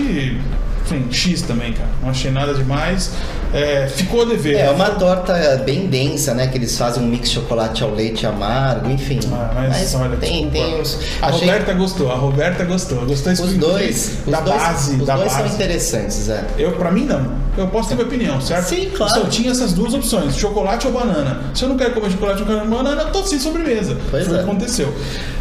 enfim, 0.84 1.06
X 1.12 1.42
também, 1.42 1.72
cara. 1.74 1.90
Não 2.02 2.10
achei 2.10 2.30
nada 2.32 2.54
demais. 2.54 3.12
É, 3.52 3.88
ficou 3.88 4.22
a 4.22 4.24
dever. 4.26 4.56
É 4.56 4.70
uma 4.70 4.90
torta 4.90 5.34
bem 5.66 5.86
densa, 5.88 6.34
né? 6.34 6.46
Que 6.46 6.56
eles 6.58 6.76
fazem 6.78 7.02
um 7.02 7.06
mix 7.06 7.28
de 7.28 7.34
chocolate 7.36 7.82
ao 7.82 7.90
leite 7.90 8.24
amargo, 8.26 8.88
enfim. 8.90 9.18
Ah, 9.32 9.50
mas, 9.68 9.94
olha, 9.94 10.16
tem, 10.16 10.48
desculpa. 10.48 10.68
tem 10.72 10.80
os. 10.80 10.98
A 11.20 11.26
achei- 11.26 11.40
Roberta 11.48 11.72
gostou, 11.74 12.10
a 12.12 12.14
Roberta 12.14 12.64
gostou. 12.64 13.04
Gostou 13.06 13.32
os 13.32 13.54
dois, 13.54 14.18
os 14.24 14.30
da 14.32 14.40
dois, 14.40 14.56
base, 14.62 14.96
os 15.00 15.06
da 15.06 15.16
dois 15.16 15.32
são 15.32 15.42
base. 15.42 15.54
interessantes, 15.54 16.28
é. 16.28 16.44
Eu, 16.58 16.72
pra 16.72 16.90
mim, 16.92 17.04
não. 17.06 17.40
Eu 17.58 17.66
posso 17.66 17.88
ter 17.88 17.96
minha 17.96 18.06
opinião, 18.06 18.40
certo? 18.40 18.68
Sim, 18.68 18.88
claro. 18.96 19.12
Só 19.12 19.20
tinha 19.26 19.50
essas 19.50 19.72
duas 19.72 19.92
opções, 19.92 20.36
chocolate 20.36 20.86
ou 20.86 20.92
banana. 20.92 21.40
Se 21.52 21.64
eu 21.64 21.68
não 21.68 21.76
quero 21.76 21.92
comer 21.92 22.10
chocolate 22.10 22.42
ou 22.42 22.66
banana, 22.66 23.02
eu 23.02 23.10
tô 23.10 23.24
sem 23.24 23.38
sobremesa. 23.40 23.96
Pois 24.10 24.24
Foi 24.26 24.34
o 24.36 24.40
é. 24.40 24.42
que 24.44 24.48
aconteceu. 24.48 24.94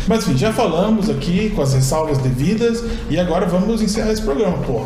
Mas 0.08 0.28
enfim, 0.28 0.36
já 0.36 0.52
falamos 0.52 1.10
aqui 1.10 1.52
com 1.56 1.62
as 1.62 1.74
ressalvas 1.74 2.18
devidas 2.18 2.84
e 3.10 3.20
agora 3.20 3.46
vamos 3.46 3.82
encerrar 3.84 4.12
esse 4.12 4.24
programa, 4.24 4.58
pô. 4.66 4.86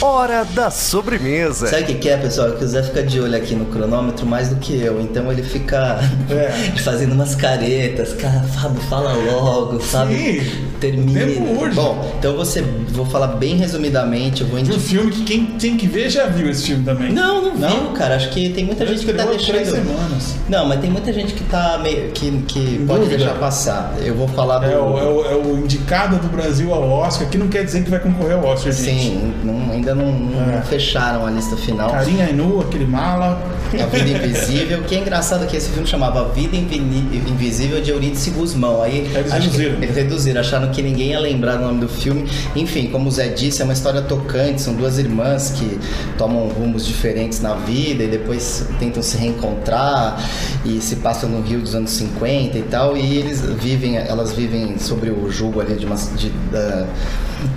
Hora 0.00 0.44
da 0.44 0.70
sobremesa. 0.70 1.66
Sabe 1.66 1.92
o 1.92 1.98
que, 1.98 2.08
é, 2.08 2.16
pessoal? 2.16 2.52
Que 2.52 2.64
o 2.64 2.68
Zé 2.68 2.84
fica 2.84 3.02
de 3.02 3.18
olho 3.20 3.36
aqui 3.36 3.54
no 3.56 3.64
cronômetro 3.64 4.24
mais 4.24 4.48
do 4.48 4.56
que 4.56 4.80
eu. 4.80 5.00
Então 5.00 5.30
ele 5.32 5.42
fica 5.42 5.98
É. 6.30 6.50
fazendo 6.82 7.12
umas 7.14 7.34
caretas. 7.34 8.12
Cara, 8.12 8.40
Fábio, 8.42 8.80
fala 8.82 9.12
logo, 9.14 9.80
Fábio, 9.80 10.16
Sim, 10.16 10.40
termina. 10.80 11.24
o 11.24 11.26
tempo 11.26 11.60
urge. 11.60 11.74
Bom, 11.74 12.14
então 12.16 12.36
você 12.36 12.62
vou 12.90 13.06
falar 13.06 13.28
bem 13.28 13.56
resumidamente. 13.56 14.42
Eu 14.42 14.46
vou 14.48 14.58
De 14.62 14.70
um 14.70 14.74
indicar. 14.74 14.88
filme 14.88 15.10
que 15.10 15.24
quem 15.24 15.46
tem 15.46 15.76
que 15.76 15.88
ver 15.88 16.08
já 16.10 16.26
viu 16.26 16.48
esse 16.48 16.66
filme 16.66 16.84
também. 16.84 17.12
Não, 17.12 17.42
não, 17.42 17.54
Não? 17.56 17.68
viu, 17.68 17.90
cara. 17.92 18.14
Acho 18.14 18.30
que 18.30 18.50
tem 18.50 18.64
muita 18.64 18.86
Já 18.86 18.92
gente 18.94 19.04
que 19.04 19.12
tá 19.12 19.24
há 19.24 19.26
três 19.26 19.46
deixando. 19.46 19.66
semanas. 19.84 20.34
Não, 20.48 20.64
mas 20.66 20.80
tem 20.80 20.90
muita 20.90 21.12
gente 21.12 21.32
que 21.34 21.42
tá 21.44 21.78
meio. 21.82 22.10
que, 22.12 22.30
que 22.46 22.84
pode 22.86 23.00
dúvida. 23.00 23.16
deixar 23.16 23.34
passar. 23.34 23.94
Eu 24.00 24.14
vou 24.14 24.28
falar 24.28 24.60
do. 24.60 24.66
É 24.66 24.78
o, 24.78 24.98
é, 24.98 25.02
o, 25.02 25.24
é 25.24 25.34
o 25.34 25.58
indicado 25.58 26.18
do 26.18 26.28
Brasil 26.28 26.72
ao 26.72 26.88
Oscar, 26.88 27.28
que 27.28 27.36
não 27.36 27.48
quer 27.48 27.64
dizer 27.64 27.82
que 27.82 27.90
vai 27.90 27.98
concorrer 27.98 28.36
ao 28.36 28.44
Oscar, 28.44 28.72
gente. 28.72 28.84
Sim, 29.02 29.34
não- 29.42 29.77
ainda 29.78 29.94
não, 29.94 30.12
não 30.12 30.58
É. 30.58 30.62
fecharam 30.62 31.26
a 31.26 31.30
lista 31.30 31.56
final. 31.56 31.90
Carinha 31.90 32.26
Ainu, 32.26 32.60
aquele 32.60 32.86
mala. 32.86 33.40
A 33.68 33.84
Vida 33.86 34.10
Invisível, 34.18 34.82
que 34.84 34.94
é 34.94 34.98
engraçado 34.98 35.46
que 35.46 35.54
esse 35.54 35.68
filme 35.70 35.86
chamava 35.86 36.26
Vida 36.30 36.56
Invisível 36.56 37.82
de 37.82 37.90
Eurídice 37.90 38.30
Guzmão. 38.30 38.82
Aí 38.82 39.06
acho 39.14 39.50
que- 39.50 39.58
reduziram. 39.58 39.78
reduziram, 39.94 40.40
acharam 40.40 40.70
que 40.70 40.80
ninguém 40.82 41.08
ia 41.10 41.20
lembrar 41.20 41.56
o 41.56 41.62
nome 41.66 41.80
do 41.80 41.88
filme. 41.88 42.26
Enfim, 42.56 42.86
como 42.88 43.08
o 43.08 43.12
Zé 43.12 43.28
disse, 43.28 43.60
é 43.60 43.64
uma 43.64 43.74
história 43.74 44.00
tocante, 44.02 44.62
são 44.62 44.72
duas 44.74 44.98
irmãs 44.98 45.50
que 45.50 45.78
tomam 46.16 46.48
rumos 46.48 46.86
diferentes 46.86 47.40
na 47.42 47.54
vida 47.54 48.04
e 48.04 48.06
depois 48.08 48.66
tentam 48.78 49.02
se 49.02 49.16
reencontrar 49.18 50.18
e 50.64 50.80
se 50.80 50.96
passam 50.96 51.28
no 51.28 51.42
Rio 51.42 51.60
dos 51.60 51.74
anos 51.74 51.90
50 51.90 52.56
e 52.58 52.62
tal, 52.62 52.96
e 52.96 53.18
eles 53.18 53.40
vivem, 53.42 53.96
elas 53.98 54.32
vivem 54.32 54.78
sobre 54.78 55.10
o 55.10 55.30
jugo 55.30 55.60
ali 55.60 55.74
de 55.74 55.84
uma 55.86 55.96
de, 55.96 56.32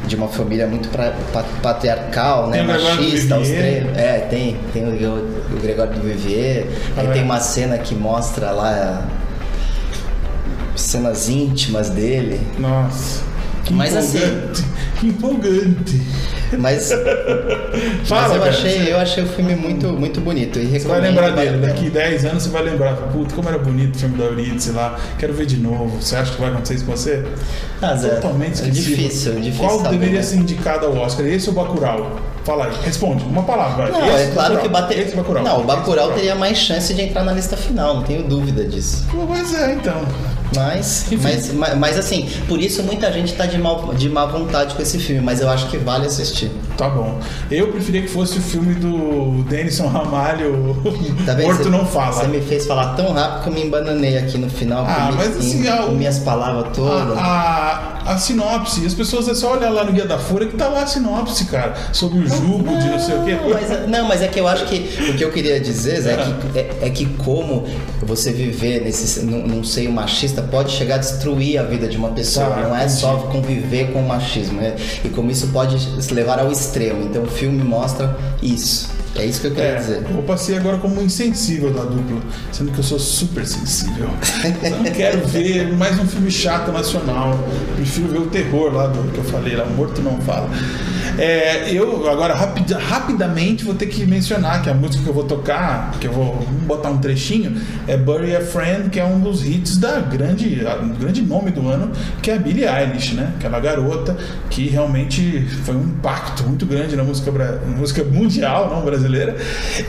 de 0.08 0.16
uma 0.16 0.28
família 0.28 0.68
muito 0.68 0.90
pra- 0.90 1.14
pa- 1.34 1.46
patriarcal, 2.12 2.48
né, 2.50 2.58
Tem 2.58 2.68
machista, 2.68 3.38
Vivier. 3.38 3.84
austríaca. 3.86 4.00
É, 4.00 4.20
tem. 4.30 4.58
Tem 4.74 4.84
o, 4.84 5.56
o 5.56 5.60
Gregório 5.62 5.94
do 5.94 6.02
Vivier. 6.02 6.68
Aí 6.98 7.08
Ah, 7.08 7.12
tem 7.12 7.22
é. 7.22 7.26
uma 7.26 7.40
cena 7.40 7.78
que 7.78 7.96
mostra 7.96 8.52
lá 8.52 9.04
cenas 10.76 11.30
íntimas 11.30 11.90
dele. 11.90 12.40
Nossa. 12.60 13.24
Mas 13.72 13.96
assim-. 13.96 14.20
Que 15.02 15.08
empolgante. 15.08 16.00
Mas, 16.60 16.92
Fala, 18.06 18.22
mas 18.28 18.32
eu, 18.34 18.40
cara. 18.40 18.50
achei, 18.52 18.94
eu 18.94 18.98
achei 19.00 19.24
o 19.24 19.28
filme 19.28 19.56
muito, 19.56 19.88
muito 19.94 20.22
bonito. 20.22 20.60
E 20.60 20.68
Você 20.80 20.88
vai 20.88 21.02
lembrar 21.02 21.32
dele, 21.32 21.58
pena. 21.58 21.68
daqui 21.68 21.90
10 21.90 22.26
anos 22.26 22.44
você 22.44 22.50
vai 22.50 22.62
lembrar. 22.62 22.94
Puta, 23.12 23.34
como 23.34 23.50
era 23.50 23.58
bonito 23.58 23.96
o 23.96 24.00
filme 24.00 24.16
da 24.18 24.26
Eurídice 24.26 24.70
lá. 24.72 25.00
Quero 25.18 25.34
ver 25.34 25.48
de 25.48 25.58
novo. 25.58 26.00
Você 26.00 26.16
acha 26.16 26.32
que 26.34 26.40
vai 26.40 26.52
acontecer 26.52 26.76
isso 26.76 26.86
com 26.86 26.92
você? 26.92 27.26
Ah, 27.82 27.96
Zé, 27.96 28.10
Totalmente 28.10 28.62
é 28.62 28.68
difícil, 28.70 29.34
difícil 29.40 29.54
Qual 29.66 29.78
saber, 29.80 29.90
deveria 29.98 30.18
né? 30.20 30.24
ser 30.24 30.36
indicado 30.36 30.86
ao 30.86 30.96
Oscar? 30.98 31.26
Esse 31.26 31.50
ou 31.50 31.56
Bacurau? 31.56 32.20
Fala 32.44 32.66
aí. 32.66 32.74
Responde. 32.84 33.24
Uma 33.24 33.42
palavra. 33.44 33.90
Não, 33.90 34.06
Esse 34.08 34.24
é 34.30 34.32
claro 34.34 34.56
Bacurau. 34.56 34.62
que 34.62 34.70
bater. 34.70 35.00
Esse 35.00 35.16
Bacurau. 35.16 35.44
Não, 35.44 35.56
o 35.56 35.58
Esse 35.60 35.68
Bacurau 35.68 36.12
teria 36.12 36.36
mais 36.36 36.58
chance 36.60 36.94
de 36.94 37.02
entrar 37.02 37.24
na 37.24 37.32
lista 37.34 37.58
final, 37.58 37.96
não 37.96 38.04
tenho 38.04 38.22
dúvida 38.24 38.64
disso. 38.66 39.04
Pois 39.12 39.54
é, 39.56 39.74
então. 39.74 40.06
Mas, 40.56 41.06
mas, 41.22 41.54
mas, 41.54 41.78
mas, 41.78 41.98
assim, 41.98 42.30
por 42.48 42.60
isso 42.60 42.84
muita 42.84 43.12
gente 43.12 43.34
tá 43.34 43.46
de, 43.46 43.58
mal, 43.58 43.94
de 43.94 44.10
má 44.10 44.26
vontade 44.26 44.76
com 44.76 44.82
esse 44.82 45.00
filme, 45.00 45.22
mas 45.22 45.40
eu 45.40 45.50
acho 45.50 45.70
que 45.70 45.78
vale 45.78 46.06
assistir. 46.06 46.52
Tá 46.82 46.90
bom. 46.90 47.20
Eu 47.52 47.68
preferia 47.68 48.02
que 48.02 48.08
fosse 48.08 48.40
o 48.40 48.42
filme 48.42 48.74
do 48.74 49.44
Denison 49.48 49.86
Ramalho, 49.86 50.76
Tá? 51.28 51.36
Morto 51.36 51.62
Você- 51.64 51.70
Não 51.70 51.86
Fala. 51.86 52.12
Você 52.14 52.28
me 52.28 52.42
fez 52.42 52.66
falar 52.66 52.96
tão 52.96 53.14
rápido 53.14 53.44
que 53.44 53.50
eu 53.50 53.54
me 53.54 53.64
embananei 53.68 54.18
aqui 54.18 54.36
no 54.40 54.50
final. 54.50 54.84
Ah, 54.88 55.06
comi, 55.12 55.18
mas 55.18 55.38
assim, 55.38 55.68
ah, 55.68 55.84
o- 55.84 55.86
comi 55.90 56.08
as 56.08 56.18
palavras 56.18 56.76
todas. 56.76 57.16
A, 57.18 58.02
a, 58.06 58.14
a 58.14 58.18
sinopse, 58.18 58.84
as 58.84 58.96
pessoas 58.96 59.28
é 59.28 59.36
só 59.36 59.54
olhar 59.54 59.70
lá 59.70 59.84
no 59.84 59.92
Guia 59.94 60.08
da 60.08 60.18
Folha 60.18 60.48
que 60.48 60.58
tá 60.58 60.68
lá 60.70 60.82
a 60.82 60.88
sinopse, 60.88 61.46
cara, 61.46 61.74
sobre 61.94 62.18
o 62.20 62.28
jugo 62.28 62.76
de 62.80 62.90
não 62.90 63.00
sei 63.00 63.16
o 63.16 63.24
quê. 63.26 63.36
Não, 63.40 63.50
mas, 63.52 63.70
é- 63.72 63.86
não, 63.88 64.08
mas 64.08 64.22
é 64.24 64.28
que 64.28 64.40
eu 64.40 64.48
acho 64.48 64.66
que 64.66 64.78
o 65.12 65.14
que 65.18 65.24
eu 65.24 65.32
queria 65.32 65.60
dizer 65.60 66.02
Zé, 66.02 66.14
é, 66.14 66.18
que, 66.18 66.58
é, 66.58 66.88
é 66.88 66.90
que 66.90 67.06
como 67.06 67.64
você 68.02 68.32
viver 68.32 68.82
nesse, 68.82 69.24
num, 69.24 69.46
num 69.46 69.64
seio 69.64 69.92
machista 69.92 70.42
pode 70.42 70.72
chegar 70.72 70.96
a 70.96 70.98
destruir 70.98 71.60
a 71.60 71.64
vida 71.64 71.88
de 71.88 71.96
uma 71.98 72.10
pessoa. 72.10 72.48
Tá, 72.48 72.56
não 72.62 72.76
é 72.76 72.86
entendi. 72.86 73.00
só 73.00 73.18
conviver 73.32 73.92
com 73.94 74.00
o 74.00 74.08
machismo. 74.08 74.60
né? 74.60 74.76
E 75.06 75.10
como 75.10 75.30
isso 75.30 75.48
pode 75.50 75.78
se 76.02 76.12
levar 76.14 76.40
ao 76.40 76.52
extremo. 76.52 76.71
Então 77.04 77.24
o 77.24 77.28
filme 77.28 77.64
mostra 77.64 78.18
isso. 78.42 78.90
É 79.16 79.26
isso 79.26 79.42
que 79.42 79.48
eu 79.48 79.52
queria 79.52 79.72
É, 79.72 79.76
dizer. 79.76 80.06
eu 80.10 80.24
passei 80.24 80.56
agora 80.58 80.78
como 80.78 81.02
insensível 81.02 81.74
da 81.74 81.84
dupla, 81.84 82.22
sendo 82.52 82.72
que 82.72 82.80
eu 82.80 82.84
sou 82.84 82.98
super 82.98 83.46
sensível. 83.46 84.10
Eu 84.64 84.78
não 84.78 84.84
quero 84.86 85.28
ver 85.28 85.68
mais 85.76 86.00
um 86.00 86.08
filme 86.08 86.32
chato 86.32 86.72
nacional. 86.72 87.38
Prefiro 87.76 88.08
ver 88.08 88.20
o 88.20 88.28
terror 88.28 88.74
lá 88.74 88.88
do 88.88 89.12
que 89.12 89.18
eu 89.18 89.24
falei, 89.26 89.56
lá, 89.58 89.66
Morto 89.66 90.02
Não 90.02 90.18
Fala. 90.22 90.50
É, 91.18 91.72
eu 91.74 92.10
agora 92.10 92.34
rapid- 92.34 92.72
rapidamente 92.72 93.64
vou 93.64 93.76
ter 93.76 93.88
que 93.88 94.06
mencionar 94.06 94.62
que 94.62 94.70
a 94.70 94.74
música 94.74 95.04
que 95.04 95.10
eu 95.10 95.14
vou 95.14 95.26
tocar, 95.26 95.92
que 96.00 96.08
eu 96.08 96.12
vou 96.12 96.36
botar 96.66 96.90
um 96.90 96.98
trechinho, 96.98 97.56
é 97.88 97.98
Bury 97.98 98.36
a 98.36 98.42
Friend, 98.42 98.90
que 98.90 99.00
é 99.00 99.06
um 99.06 99.20
dos 99.20 99.46
hits 99.46 99.78
da 99.78 100.00
grande, 100.00 100.62
um 100.82 100.90
grande 100.90 101.22
nome 101.22 101.52
do 101.52 101.68
ano, 101.68 101.92
que 102.22 102.32
é 102.32 102.36
a 102.36 102.40
Billie 102.40 102.66
Eilish, 102.66 103.14
né? 103.14 103.34
Aquela 103.38 103.60
garota 103.60 104.18
que 104.50 104.68
realmente 104.68 105.46
foi 105.64 105.76
um 105.76 105.84
impacto 105.84 106.44
muito 106.44 106.66
grande 106.66 106.96
na 106.96 107.04
música, 107.04 107.32
música 107.78 108.04
mundial, 108.04 108.70
não 108.70 108.82
brasileira. 108.84 109.36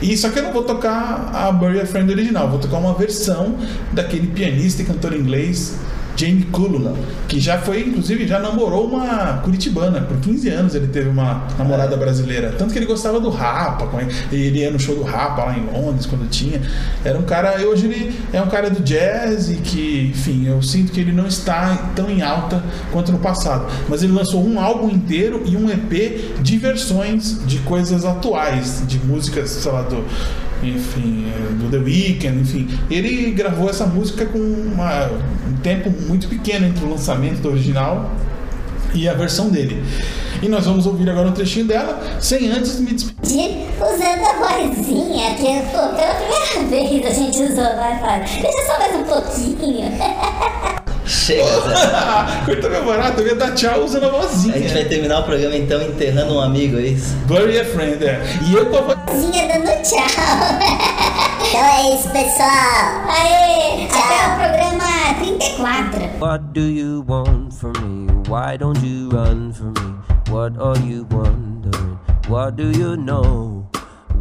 E 0.02 0.16
só 0.16 0.28
que 0.28 0.38
eu 0.38 0.42
não 0.42 0.52
vou 0.52 0.64
tocar 0.64 1.30
a 1.32 1.50
Bury 1.52 1.80
a 1.80 1.86
Friend 1.86 2.10
original, 2.10 2.48
vou 2.48 2.58
tocar 2.58 2.78
uma 2.78 2.94
versão 2.94 3.56
daquele 3.92 4.26
pianista 4.26 4.82
e 4.82 4.84
cantor 4.84 5.14
inglês 5.14 5.76
Jane 6.22 6.44
Cullum, 6.44 6.94
que 7.26 7.40
já 7.40 7.58
foi, 7.58 7.80
inclusive, 7.80 8.28
já 8.28 8.38
namorou 8.38 8.86
uma 8.86 9.38
curitibana. 9.38 10.00
Por 10.02 10.18
15 10.18 10.48
anos 10.50 10.74
ele 10.74 10.86
teve 10.86 11.08
uma 11.08 11.48
namorada 11.58 11.96
brasileira. 11.96 12.54
Tanto 12.56 12.72
que 12.72 12.78
ele 12.78 12.86
gostava 12.86 13.18
do 13.18 13.28
Rapa, 13.28 13.88
ele 14.30 14.60
ia 14.60 14.70
no 14.70 14.78
show 14.78 14.94
do 14.94 15.02
Rapa 15.02 15.44
lá 15.44 15.58
em 15.58 15.66
Londres, 15.66 16.06
quando 16.06 16.28
tinha. 16.30 16.60
Era 17.04 17.18
um 17.18 17.22
cara, 17.22 17.60
hoje 17.66 17.86
ele 17.86 18.14
é 18.32 18.40
um 18.40 18.48
cara 18.48 18.70
do 18.70 18.80
jazz 18.82 19.50
e 19.50 19.56
que, 19.56 20.12
enfim, 20.14 20.46
eu 20.46 20.62
sinto 20.62 20.92
que 20.92 21.00
ele 21.00 21.12
não 21.12 21.26
está 21.26 21.90
tão 21.96 22.08
em 22.08 22.22
alta 22.22 22.62
quanto 22.92 23.10
no 23.10 23.18
passado. 23.18 23.66
Mas 23.88 24.04
ele 24.04 24.12
lançou 24.12 24.46
um 24.46 24.60
álbum 24.60 24.88
inteiro 24.88 25.42
e 25.44 25.56
um 25.56 25.68
EP 25.68 26.40
de 26.40 26.56
versões 26.56 27.44
de 27.46 27.58
coisas 27.60 28.04
atuais, 28.04 28.84
de 28.86 28.98
músicas, 28.98 29.50
sei 29.50 29.72
lá, 29.72 29.82
do 29.82 30.04
enfim, 30.62 31.26
do 31.58 31.70
The 31.70 31.78
Weeknd, 31.78 32.40
enfim. 32.40 32.68
Ele 32.90 33.30
gravou 33.32 33.68
essa 33.68 33.86
música 33.86 34.26
com 34.26 34.38
uma, 34.38 35.06
um 35.48 35.56
tempo 35.62 35.90
muito 35.90 36.28
pequeno 36.28 36.66
entre 36.66 36.84
o 36.84 36.90
lançamento 36.90 37.40
do 37.40 37.50
original 37.50 38.10
e 38.94 39.08
a 39.08 39.14
versão 39.14 39.48
dele. 39.48 39.82
E 40.42 40.48
nós 40.48 40.66
vamos 40.66 40.86
ouvir 40.86 41.08
agora 41.08 41.28
um 41.28 41.32
trechinho 41.32 41.66
dela, 41.66 42.00
sem 42.20 42.50
antes 42.50 42.80
me 42.80 42.92
despedir. 42.92 43.68
Usando 43.76 44.24
a 44.24 44.58
vozinha, 44.58 45.34
que 45.36 45.70
pô, 45.70 45.88
pela 45.94 46.14
primeira 46.14 46.68
vez 46.68 47.06
a 47.06 47.10
gente 47.10 47.42
usou, 47.42 47.76
vai, 47.76 47.98
vai. 48.00 48.20
Deixa 48.20 48.66
só 48.66 48.78
mais 48.78 48.94
um 48.96 49.04
pouquinho. 49.04 49.92
Chega, 51.06 51.44
Zé. 51.44 52.44
Coisa 52.46 52.68
meu 52.68 52.84
barato, 52.84 53.20
eu 53.20 53.28
ia 53.28 53.34
dar 53.34 53.54
tchau 53.54 53.84
usando 53.84 54.04
a 54.04 54.08
vozinha. 54.08 54.54
A 54.54 54.58
gente 54.58 54.72
vai 54.72 54.84
terminar 54.84 55.20
o 55.20 55.22
programa 55.24 55.56
então 55.56 55.82
enterrando 55.82 56.34
um 56.34 56.40
amigo, 56.40 56.78
é 56.78 56.82
isso? 56.82 57.14
Bury 57.26 57.58
a 57.60 57.64
friend, 57.64 58.04
é. 58.04 58.20
E 58.44 58.54
eu 58.54 58.66
com 58.66 58.78
a 58.78 58.80
vozinha 58.82 59.48
dando 59.48 59.82
tchau. 59.82 59.98
então 61.48 61.64
é 61.64 61.94
isso, 61.94 62.08
pessoal. 62.10 62.48
Aê, 63.08 63.86
tchau. 63.88 64.02
até 64.02 64.26
o 64.26 64.36
programa 64.38 65.14
34. 65.20 66.02
What 66.20 66.44
do 66.52 66.60
you 66.60 67.04
want 67.08 67.52
from 67.54 67.72
me? 67.82 68.12
Why 68.28 68.56
don't 68.56 68.80
you 68.84 69.10
run 69.10 69.52
from 69.52 69.74
me? 69.74 69.92
What 70.30 70.56
are 70.58 70.78
you 70.78 71.06
wondering? 71.10 71.98
What 72.28 72.56
do 72.56 72.70
you 72.70 72.96
know? 72.96 73.66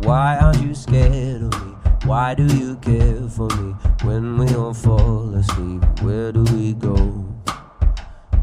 Why 0.04 0.38
aren't 0.42 0.62
you 0.62 0.74
scared 0.74 1.44
of 1.44 1.66
me? 1.66 1.72
Why 2.06 2.34
do 2.34 2.46
you 2.58 2.76
care 2.78 3.30
for 3.30 3.48
me 3.58 3.74
when 4.04 4.38
we 4.38 4.54
all 4.56 4.74
fall 4.74 5.36
asleep? 5.36 5.84
Where 6.02 6.32
do 6.32 6.44
we 6.56 6.74
go? 6.74 6.96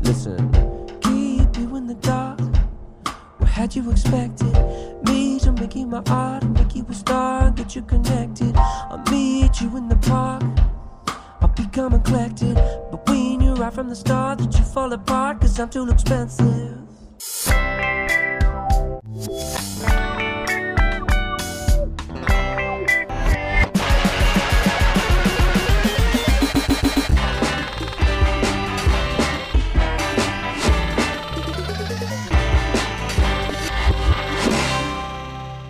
Listen, 0.03 0.51
keep 1.03 1.59
you 1.59 1.77
in 1.77 1.89
the 1.89 1.97
dark. 2.01 2.41
What 3.39 3.51
had 3.51 3.75
you 3.75 3.91
expected? 3.91 4.55
Me 5.09 5.41
to 5.41 5.51
make 5.51 5.75
you 5.75 5.87
my 5.87 6.03
art 6.09 6.45
make 6.45 6.77
you 6.77 6.87
a 6.89 6.95
star, 6.95 7.51
get 7.51 7.75
you 7.75 7.83
connected. 7.83 8.55
I'll 8.57 9.03
meet 9.11 9.61
you 9.61 9.77
in 9.77 9.89
the 9.89 9.97
park. 9.97 10.45
I'll 11.41 11.49
become 11.49 11.95
eclectic. 11.95 12.55
But 12.91 13.09
we 13.09 13.37
knew 13.37 13.55
right 13.55 13.73
from 13.73 13.89
the 13.89 13.97
start 13.97 14.39
that 14.39 14.57
you 14.57 14.65
fall 14.65 14.93
apart, 14.93 15.41
cause 15.41 15.59
I'm 15.59 15.69
too 15.69 15.89
expensive. 15.91 16.79